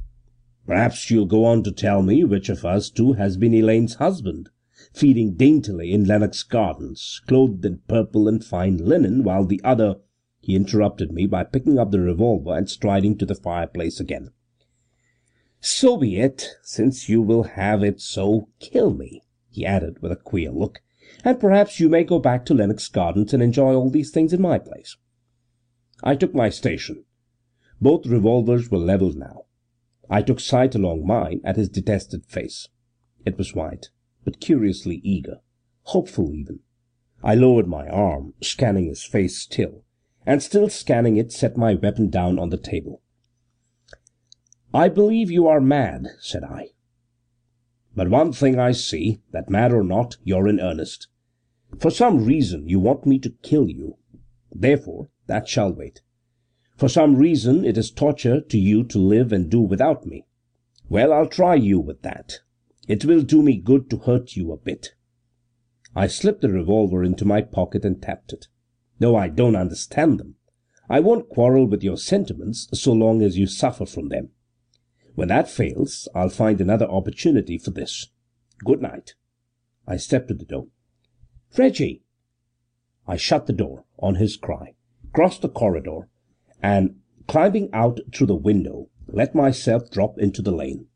Perhaps 0.66 1.12
you'll 1.12 1.26
go 1.26 1.46
on 1.46 1.64
to 1.64 1.72
tell 1.72 2.02
me 2.02 2.24
which 2.24 2.50
of 2.50 2.66
us 2.66 2.90
two 2.90 3.14
has 3.14 3.38
been 3.38 3.54
Elaine's 3.54 3.96
husband, 3.96 4.50
feeding 4.94 5.36
daintily 5.36 5.92
in 5.92 6.06
Lennox 6.06 6.44
Gardens, 6.44 7.22
clothed 7.28 7.64
in 7.66 7.82
purple 7.88 8.28
and 8.28 8.44
fine 8.44 8.78
linen, 8.78 9.24
while 9.24 9.46
the 9.46 9.62
other 9.64 9.96
He 10.40 10.56
interrupted 10.56 11.12
me 11.12 11.28
by 11.28 11.44
picking 11.44 11.78
up 11.78 11.92
the 11.92 12.00
revolver 12.00 12.56
and 12.56 12.70
striding 12.70 13.18
to 13.18 13.26
the 13.26 13.36
fireplace 13.36 14.00
again. 14.00 14.32
So 15.60 15.98
be 15.98 16.18
it, 16.18 16.50
since 16.64 17.10
you 17.10 17.22
will 17.22 17.44
have 17.44 17.84
it 17.84 18.02
so, 18.02 18.50
kill 18.60 18.94
me, 18.94 19.22
he 19.50 19.66
added 19.66 20.02
with 20.02 20.12
a 20.12 20.16
queer 20.16 20.52
look 20.52 20.82
and 21.24 21.40
perhaps 21.40 21.80
you 21.80 21.88
may 21.88 22.04
go 22.04 22.20
back 22.20 22.46
to 22.46 22.54
Lennox 22.54 22.88
Gardens 22.88 23.34
and 23.34 23.42
enjoy 23.42 23.74
all 23.74 23.90
these 23.90 24.12
things 24.12 24.34
in 24.34 24.42
my 24.42 24.60
place. 24.60 24.98
I 26.04 26.16
took 26.16 26.34
my 26.34 26.50
station. 26.50 27.06
Both 27.80 28.06
revolvers 28.06 28.70
were 28.70 28.78
levelled 28.78 29.16
now. 29.16 29.46
I 30.10 30.22
took 30.22 30.40
sight 30.40 30.76
along 30.76 31.06
mine 31.06 31.42
at 31.44 31.56
his 31.56 31.70
detested 31.70 32.26
face. 32.26 32.68
It 33.26 33.38
was 33.38 33.56
white, 33.56 33.90
but 34.24 34.40
curiously 34.40 35.02
eager, 35.04 35.40
hopeful 35.84 36.34
even. 36.34 36.60
I 37.24 37.36
lowered 37.36 37.68
my 37.68 37.88
arm, 37.88 38.34
scanning 38.42 38.86
his 38.86 39.04
face 39.04 39.38
still, 39.38 39.84
and 40.26 40.44
still 40.44 40.70
scanning 40.70 41.18
it 41.18 41.32
set 41.32 41.58
my 41.58 41.74
weapon 41.74 42.10
down 42.10 42.38
on 42.38 42.50
the 42.50 42.58
table. 42.58 43.02
I 44.74 44.90
believe 44.90 45.32
you 45.32 45.48
are 45.48 45.62
mad, 45.62 46.08
said 46.20 46.44
I. 46.44 46.70
But 47.96 48.10
one 48.10 48.34
thing 48.34 48.60
I 48.60 48.74
see, 48.74 49.22
that 49.32 49.50
mad 49.50 49.72
or 49.72 49.84
not, 49.84 50.18
you're 50.24 50.48
in 50.48 50.60
earnest. 50.60 51.08
For 51.80 51.90
some 51.90 52.26
reason 52.26 52.68
you 52.68 52.80
want 52.80 53.06
me 53.06 53.20
to 53.20 53.30
kill 53.42 53.70
you. 53.70 53.98
Therefore 54.54 55.10
that 55.28 55.48
shall 55.48 55.74
wait. 55.74 56.02
For 56.76 56.90
some 56.90 57.16
reason 57.16 57.64
it 57.64 57.78
is 57.78 57.90
torture 57.90 58.42
to 58.42 58.58
you 58.58 58.84
to 58.86 59.00
live 59.00 59.32
and 59.32 59.50
do 59.50 59.62
without 59.62 60.06
me. 60.06 60.26
Well, 60.90 61.14
I'll 61.14 61.28
try 61.28 61.56
you 61.56 61.80
with 61.80 62.02
that. 62.02 62.40
It 62.88 63.06
will 63.06 63.22
do 63.22 63.42
me 63.42 63.58
good 63.58 63.90
to 63.90 63.98
hurt 63.98 64.36
you 64.36 64.52
a 64.52 64.58
bit. 64.58 64.94
I 65.96 66.08
slipped 66.08 66.42
the 66.42 66.50
revolver 66.50 67.04
into 67.04 67.24
my 67.24 67.42
pocket 67.42 67.86
and 67.86 68.02
tapped 68.02 68.34
it. 68.34 68.48
No, 69.00 69.16
I 69.16 69.30
don't 69.30 69.56
understand 69.56 70.20
them. 70.20 70.36
I 70.90 71.00
won't 71.00 71.30
quarrel 71.30 71.66
with 71.66 71.84
your 71.84 71.98
sentiments 71.98 72.68
so 72.74 72.92
long 72.92 73.22
as 73.22 73.38
you 73.38 73.48
suffer 73.48 73.86
from 73.86 74.10
them. 74.10 74.30
When 75.16 75.30
that 75.30 75.50
fails, 75.50 76.10
I'll 76.14 76.30
find 76.30 76.60
another 76.60 76.86
opportunity 76.90 77.58
for 77.58 77.72
this. 77.72 78.10
Good 78.64 78.82
night. 78.82 79.16
I 79.88 79.98
stepped 79.98 80.28
to 80.28 80.34
the 80.34 80.46
door. 80.46 80.68
Reggie! 81.58 82.04
I 83.08 83.16
shut 83.16 83.48
the 83.48 83.54
door, 83.54 83.86
on 83.98 84.16
his 84.16 84.36
cry, 84.36 84.74
crossed 85.14 85.42
the 85.42 85.50
corridor, 85.50 86.10
and, 86.62 86.96
climbing 87.28 87.70
out 87.74 88.00
through 88.14 88.28
the 88.28 88.36
window, 88.36 88.90
let 89.08 89.36
myself 89.36 89.90
drop 89.90 90.18
into 90.18 90.42
the 90.42 90.52
lane. 90.52 90.88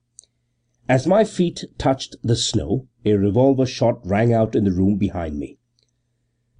As 0.87 1.05
my 1.05 1.23
feet 1.23 1.65
touched 1.77 2.15
the 2.23 2.35
snow, 2.35 2.87
a 3.05 3.13
revolver 3.13 3.65
shot 3.65 4.05
rang 4.05 4.33
out 4.33 4.55
in 4.55 4.63
the 4.63 4.71
room 4.71 4.97
behind 4.97 5.37
me. 5.37 5.57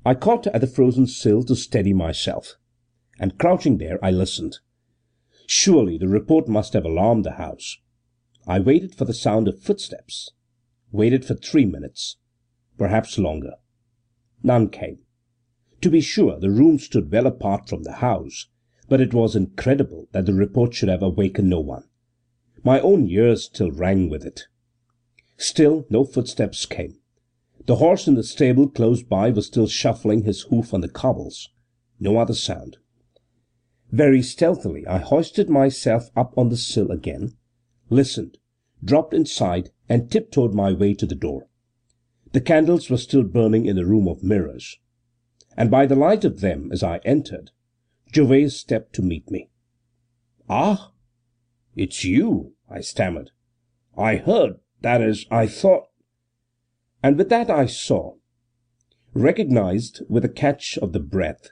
I 0.06 0.14
caught 0.14 0.48
at 0.48 0.62
the 0.62 0.68
frozen 0.68 1.08
sill 1.08 1.44
to 1.44 1.56
steady 1.56 1.94
myself, 1.94 2.56
and 3.20 3.38
crouching 3.38 3.78
there 3.78 4.04
I 4.04 4.12
listened. 4.12 4.60
Surely 5.48 5.98
the 5.98 6.08
report 6.08 6.48
must 6.48 6.74
have 6.74 6.86
alarmed 6.86 7.26
the 7.26 7.32
house. 7.32 7.80
I 8.48 8.60
waited 8.60 8.96
for 8.96 9.06
the 9.06 9.14
sound 9.14 9.48
of 9.48 9.60
footsteps, 9.60 10.32
waited 10.92 11.26
for 11.26 11.34
three 11.34 11.66
minutes, 11.66 12.18
perhaps 12.78 13.18
longer. 13.18 13.56
None 14.44 14.70
came. 14.70 15.00
To 15.82 15.90
be 15.90 16.02
sure, 16.02 16.40
the 16.40 16.52
room 16.52 16.78
stood 16.78 17.12
well 17.12 17.28
apart 17.28 17.68
from 17.68 17.84
the 17.84 17.94
house, 17.94 18.48
but 18.90 19.00
it 19.00 19.14
was 19.14 19.36
incredible 19.36 20.08
that 20.12 20.26
the 20.26 20.34
report 20.34 20.74
should 20.74 20.90
have 20.90 21.04
awakened 21.04 21.50
no 21.50 21.60
one. 21.60 21.84
My 22.64 22.80
own 22.82 23.08
ears 23.08 23.46
still 23.46 23.72
rang 23.72 24.10
with 24.10 24.26
it. 24.26 24.48
Still 25.38 25.86
no 25.90 26.04
footsteps 26.04 26.66
came. 26.66 26.98
The 27.66 27.76
horse 27.76 28.08
in 28.08 28.16
the 28.16 28.24
stable 28.24 28.68
close 28.68 29.04
by 29.04 29.30
was 29.30 29.46
still 29.46 29.68
shuffling 29.68 30.24
his 30.24 30.42
hoof 30.50 30.74
on 30.74 30.82
the 30.82 30.90
cobbles. 30.90 31.50
No 32.00 32.18
other 32.18 32.34
sound. 32.34 32.78
Very 33.92 34.22
stealthily 34.22 34.86
I 34.88 34.98
hoisted 34.98 35.50
myself 35.50 36.10
up 36.16 36.38
on 36.38 36.50
the 36.50 36.58
sill 36.58 36.92
again, 36.92 37.34
listened, 37.90 38.38
dropped 38.84 39.14
inside, 39.14 39.70
and 39.88 40.12
tiptoed 40.12 40.54
my 40.54 40.72
way 40.72 40.94
to 40.96 41.06
the 41.06 41.16
door. 41.16 41.48
The 42.32 42.42
candles 42.42 42.90
were 42.90 42.98
still 42.98 43.24
burning 43.24 43.66
in 43.66 43.76
the 43.76 43.86
room 43.86 44.08
of 44.08 44.24
mirrors, 44.24 44.78
and 45.58 45.72
by 45.72 45.86
the 45.86 45.96
light 45.96 46.24
of 46.24 46.42
them, 46.42 46.70
as 46.72 46.84
I 46.84 47.00
entered, 47.06 47.52
Gervase 48.12 48.56
stepped 48.58 48.94
to 48.94 49.04
meet 49.04 49.30
me. 49.30 49.50
"Ah, 50.50 50.94
it's 51.76 52.04
you," 52.04 52.56
I 52.68 52.82
stammered. 52.82 53.30
"I 53.96 54.16
heard 54.16 54.60
that 54.82 55.00
is, 55.00 55.28
I 55.30 55.46
thought 55.46 55.90
And 57.04 57.18
with 57.18 57.30
that 57.30 57.52
I 57.52 57.68
saw. 57.68 58.16
recognized, 59.14 60.02
with 60.10 60.26
a 60.26 60.30
catch 60.30 60.78
of 60.80 60.92
the 60.92 61.00
breath, 61.00 61.52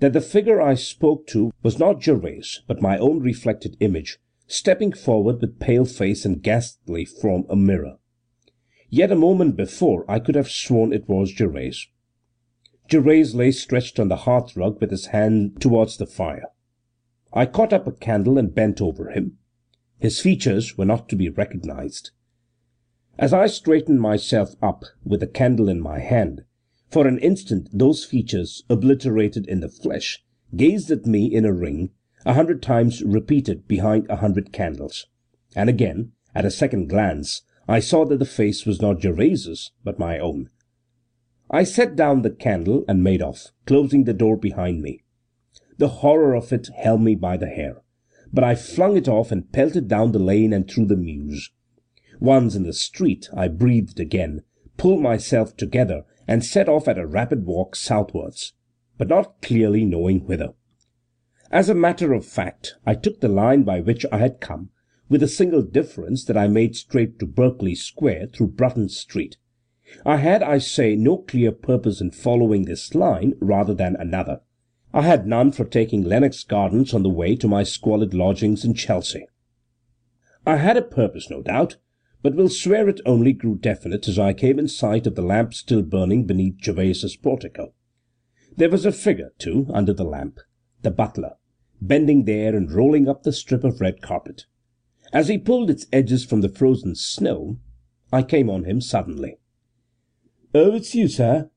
that 0.00 0.14
the 0.14 0.20
figure 0.22 0.62
I 0.62 0.74
spoke 0.74 1.26
to 1.28 1.52
was 1.62 1.78
not 1.78 2.00
Gervase, 2.00 2.62
but 2.66 2.80
my 2.80 2.96
own 2.96 3.20
reflected 3.20 3.76
image, 3.80 4.18
stepping 4.46 4.92
forward 4.92 5.40
with 5.42 5.60
pale 5.60 5.84
face 5.84 6.24
and 6.24 6.42
ghastly 6.42 7.04
from 7.04 7.44
a 7.50 7.56
mirror. 7.56 7.98
Yet 8.88 9.12
a 9.12 9.16
moment 9.16 9.56
before 9.56 10.10
I 10.10 10.20
could 10.20 10.36
have 10.36 10.50
sworn 10.50 10.92
it 10.92 11.08
was 11.08 11.32
Gervase. 11.32 11.86
Gervase 12.92 13.32
lay 13.34 13.50
stretched 13.52 13.98
on 13.98 14.08
the 14.08 14.28
hearth 14.28 14.54
rug 14.54 14.78
with 14.78 14.90
his 14.90 15.06
hand 15.06 15.58
towards 15.62 15.96
the 15.96 16.04
fire. 16.04 16.48
I 17.32 17.46
caught 17.46 17.72
up 17.72 17.86
a 17.86 17.92
candle 17.92 18.36
and 18.36 18.54
bent 18.54 18.82
over 18.82 19.08
him. 19.08 19.38
His 19.98 20.20
features 20.20 20.76
were 20.76 20.84
not 20.84 21.08
to 21.08 21.16
be 21.16 21.30
recognized. 21.30 22.10
As 23.18 23.32
I 23.32 23.46
straightened 23.46 24.02
myself 24.02 24.56
up, 24.60 24.84
with 25.04 25.20
the 25.20 25.26
candle 25.26 25.70
in 25.70 25.80
my 25.80 26.00
hand, 26.00 26.44
for 26.90 27.06
an 27.06 27.18
instant 27.20 27.70
those 27.72 28.04
features, 28.04 28.62
obliterated 28.68 29.46
in 29.46 29.60
the 29.60 29.70
flesh, 29.70 30.22
gazed 30.54 30.90
at 30.90 31.06
me 31.06 31.34
in 31.34 31.46
a 31.46 31.52
ring, 31.52 31.92
a 32.26 32.34
hundred 32.34 32.60
times 32.60 33.02
repeated 33.02 33.66
behind 33.66 34.04
a 34.10 34.16
hundred 34.16 34.52
candles. 34.52 35.06
And 35.56 35.70
again, 35.70 36.12
at 36.34 36.44
a 36.44 36.50
second 36.50 36.90
glance, 36.90 37.40
I 37.66 37.80
saw 37.80 38.04
that 38.04 38.18
the 38.18 38.26
face 38.26 38.66
was 38.66 38.82
not 38.82 39.00
Gervase's, 39.00 39.70
but 39.82 39.98
my 39.98 40.18
own. 40.18 40.50
I 41.54 41.64
set 41.64 41.96
down 41.96 42.22
the 42.22 42.30
candle 42.30 42.82
and 42.88 43.04
made 43.04 43.20
off, 43.20 43.48
closing 43.66 44.04
the 44.04 44.14
door 44.14 44.38
behind 44.38 44.80
me. 44.80 45.04
The 45.76 45.88
horror 45.88 46.34
of 46.34 46.50
it 46.50 46.70
held 46.74 47.02
me 47.02 47.14
by 47.14 47.36
the 47.36 47.48
hair, 47.48 47.82
but 48.32 48.42
I 48.42 48.54
flung 48.54 48.96
it 48.96 49.06
off 49.06 49.30
and 49.30 49.52
pelted 49.52 49.86
down 49.86 50.12
the 50.12 50.18
lane 50.18 50.54
and 50.54 50.66
through 50.66 50.86
the 50.86 50.96
mews. 50.96 51.50
Once 52.18 52.54
in 52.54 52.62
the 52.62 52.72
street, 52.72 53.28
I 53.36 53.48
breathed 53.48 54.00
again, 54.00 54.44
pulled 54.78 55.02
myself 55.02 55.54
together, 55.54 56.04
and 56.26 56.42
set 56.42 56.70
off 56.70 56.88
at 56.88 56.98
a 56.98 57.06
rapid 57.06 57.44
walk 57.44 57.76
southwards, 57.76 58.54
but 58.96 59.08
not 59.08 59.42
clearly 59.42 59.84
knowing 59.84 60.20
whither. 60.20 60.54
As 61.50 61.68
a 61.68 61.74
matter 61.74 62.14
of 62.14 62.24
fact, 62.24 62.76
I 62.86 62.94
took 62.94 63.20
the 63.20 63.28
line 63.28 63.64
by 63.64 63.80
which 63.80 64.06
I 64.10 64.18
had 64.18 64.40
come, 64.40 64.70
with 65.10 65.20
the 65.20 65.28
single 65.28 65.62
difference 65.62 66.24
that 66.24 66.36
I 66.38 66.48
made 66.48 66.76
straight 66.76 67.18
to 67.18 67.26
Berkeley 67.26 67.74
Square 67.74 68.28
through 68.28 68.52
Bruton 68.52 68.88
Street. 68.88 69.36
I 70.04 70.16
had, 70.16 70.42
I 70.42 70.58
say, 70.58 70.96
no 70.96 71.18
clear 71.18 71.52
purpose 71.52 72.00
in 72.00 72.10
following 72.10 72.64
this 72.64 72.94
line 72.94 73.34
rather 73.40 73.74
than 73.74 73.96
another. 73.96 74.40
I 74.94 75.02
had 75.02 75.26
none 75.26 75.52
for 75.52 75.64
taking 75.64 76.02
Lennox 76.02 76.44
Gardens 76.44 76.92
on 76.92 77.02
the 77.02 77.08
way 77.08 77.36
to 77.36 77.48
my 77.48 77.62
squalid 77.62 78.12
lodgings 78.12 78.64
in 78.64 78.74
Chelsea. 78.74 79.26
I 80.46 80.56
had 80.56 80.76
a 80.76 80.82
purpose, 80.82 81.30
no 81.30 81.40
doubt, 81.42 81.76
but 82.22 82.34
will 82.34 82.48
swear 82.48 82.88
it 82.88 83.00
only 83.06 83.32
grew 83.32 83.56
definite 83.56 84.06
as 84.06 84.18
I 84.18 84.32
came 84.32 84.58
in 84.58 84.68
sight 84.68 85.06
of 85.06 85.14
the 85.14 85.22
lamp 85.22 85.54
still 85.54 85.82
burning 85.82 86.26
beneath 86.26 86.60
Gervase's 86.62 87.16
portico. 87.16 87.72
There 88.56 88.70
was 88.70 88.84
a 88.84 88.92
figure, 88.92 89.32
too, 89.38 89.66
under 89.72 89.92
the 89.92 90.04
lamp, 90.04 90.38
the 90.82 90.90
butler, 90.90 91.36
bending 91.80 92.24
there 92.24 92.54
and 92.54 92.70
rolling 92.70 93.08
up 93.08 93.22
the 93.22 93.32
strip 93.32 93.64
of 93.64 93.80
red 93.80 94.02
carpet. 94.02 94.44
As 95.12 95.28
he 95.28 95.38
pulled 95.38 95.70
its 95.70 95.86
edges 95.92 96.24
from 96.24 96.40
the 96.40 96.48
frozen 96.48 96.94
snow, 96.94 97.58
I 98.12 98.22
came 98.22 98.50
on 98.50 98.64
him 98.64 98.80
suddenly. 98.80 99.38
"Oh, 100.54 100.74
it's 100.74 100.94
you, 100.94 101.08
sir." 101.08 101.50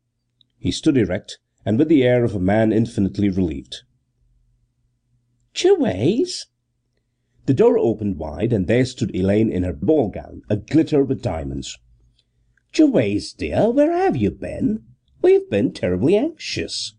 He 0.58 0.72
stood 0.72 0.98
erect, 0.98 1.38
and 1.66 1.78
with 1.78 1.90
the 1.90 2.04
air 2.04 2.24
of 2.24 2.34
a 2.34 2.40
man 2.40 2.72
infinitely 2.72 3.30
relieved. 3.30 3.84
"Gervase?" 5.54 6.46
The 7.46 7.54
door 7.54 7.78
opened 7.78 8.18
wide, 8.18 8.54
and 8.54 8.68
there 8.68 8.86
stood 8.86 9.16
Elaine 9.16 9.52
in 9.52 9.64
her 9.64 9.74
ball 9.74 10.10
gown, 10.10 10.44
a 10.50 10.58
glitter 10.58 11.04
with 11.04 11.22
diamonds. 11.22 11.78
"Gervase, 12.74 13.34
dear, 13.34 13.70
where 13.70 13.92
have 13.92 14.16
you 14.16 14.32
been? 14.32 14.84
We've 15.22 15.50
been 15.50 15.74
terribly 15.74 16.16
anxious." 16.16 16.94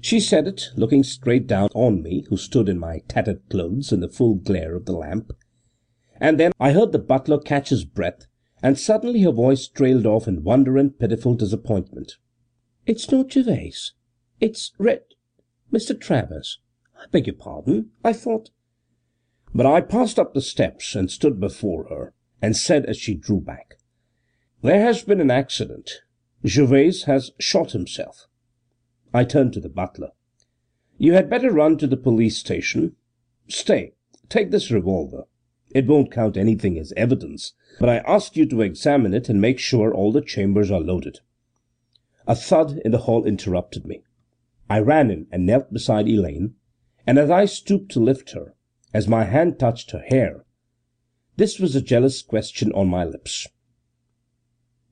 She 0.00 0.18
said 0.18 0.48
it, 0.48 0.70
looking 0.76 1.04
straight 1.04 1.46
down 1.46 1.68
on 1.74 2.02
me, 2.02 2.24
who 2.28 2.36
stood 2.36 2.68
in 2.68 2.78
my 2.78 3.00
tattered 3.06 3.48
clothes 3.48 3.92
in 3.92 4.00
the 4.00 4.08
full 4.08 4.34
glare 4.34 4.74
of 4.74 4.86
the 4.86 4.92
lamp. 4.92 5.32
And 6.18 6.40
then 6.40 6.52
I 6.58 6.72
heard 6.72 6.92
the 6.92 6.98
butler 6.98 7.38
catch 7.38 7.68
his 7.68 7.84
breath, 7.84 8.26
and 8.62 8.78
suddenly 8.78 9.22
her 9.22 9.32
voice 9.32 9.66
trailed 9.66 10.06
off 10.06 10.28
in 10.28 10.44
wonder 10.44 10.78
and 10.78 10.98
pitiful 10.98 11.34
disappointment. 11.34 12.18
"It's 12.86 13.10
not 13.10 13.30
Gervase. 13.30 13.92
It's 14.40 14.72
Red 14.78 15.02
Mr. 15.72 15.98
Travers. 15.98 16.60
I 16.96 17.06
beg 17.10 17.26
your 17.26 17.34
pardon. 17.36 17.90
I 18.04 18.12
thought 18.12 18.50
but 19.54 19.66
I 19.66 19.82
passed 19.82 20.18
up 20.18 20.32
the 20.32 20.40
steps 20.40 20.94
and 20.94 21.10
stood 21.10 21.38
before 21.38 21.84
her, 21.88 22.14
and 22.40 22.56
said 22.56 22.86
as 22.86 22.96
she 22.96 23.14
drew 23.14 23.38
back: 23.38 23.78
"There 24.62 24.80
has 24.80 25.02
been 25.02 25.20
an 25.20 25.30
accident. 25.30 26.02
Gervase 26.42 27.04
has 27.04 27.32
shot 27.38 27.72
himself." 27.72 28.28
I 29.12 29.24
turned 29.24 29.52
to 29.52 29.60
the 29.60 29.68
butler. 29.68 30.12
"You 30.96 31.12
had 31.12 31.28
better 31.28 31.52
run 31.52 31.76
to 31.78 31.86
the 31.86 31.98
police 31.98 32.38
station. 32.38 32.96
Stay, 33.46 33.92
take 34.30 34.50
this 34.50 34.70
revolver. 34.70 35.24
It 35.74 35.86
won't 35.86 36.12
count 36.12 36.36
anything 36.36 36.78
as 36.78 36.92
evidence, 36.98 37.54
but 37.80 37.88
I 37.88 37.98
ask 37.98 38.36
you 38.36 38.44
to 38.46 38.60
examine 38.60 39.14
it 39.14 39.30
and 39.30 39.40
make 39.40 39.58
sure 39.58 39.94
all 39.94 40.12
the 40.12 40.20
chambers 40.20 40.70
are 40.70 40.80
loaded." 40.80 41.20
A 42.26 42.34
thud 42.34 42.78
in 42.84 42.92
the 42.92 42.98
hall 42.98 43.24
interrupted 43.24 43.86
me. 43.86 44.02
I 44.68 44.80
ran 44.80 45.10
in 45.10 45.28
and 45.32 45.46
knelt 45.46 45.72
beside 45.72 46.08
Elaine, 46.08 46.56
and 47.06 47.18
as 47.18 47.30
I 47.30 47.46
stooped 47.46 47.90
to 47.92 48.00
lift 48.00 48.32
her 48.32 48.54
as 48.92 49.08
my 49.08 49.24
hand 49.24 49.58
touched 49.58 49.92
her 49.92 50.02
hair, 50.08 50.44
this 51.36 51.58
was 51.58 51.74
a 51.74 51.80
jealous 51.80 52.20
question 52.20 52.70
on 52.72 52.88
my 52.88 53.04
lips: 53.04 53.48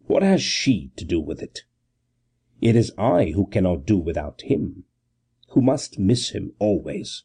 What 0.07 0.23
has 0.23 0.41
she 0.41 0.93
to 0.97 1.05
do 1.05 1.21
with 1.21 1.43
it? 1.43 1.65
It 2.63 2.75
is 2.75 2.93
I 2.97 3.33
who 3.33 3.47
cannot 3.47 3.85
do 3.85 3.99
without 3.99 4.41
him, 4.43 4.85
who 5.51 5.61
must 5.61 5.99
miss 5.99 6.31
him 6.31 6.55
always. 6.59 7.25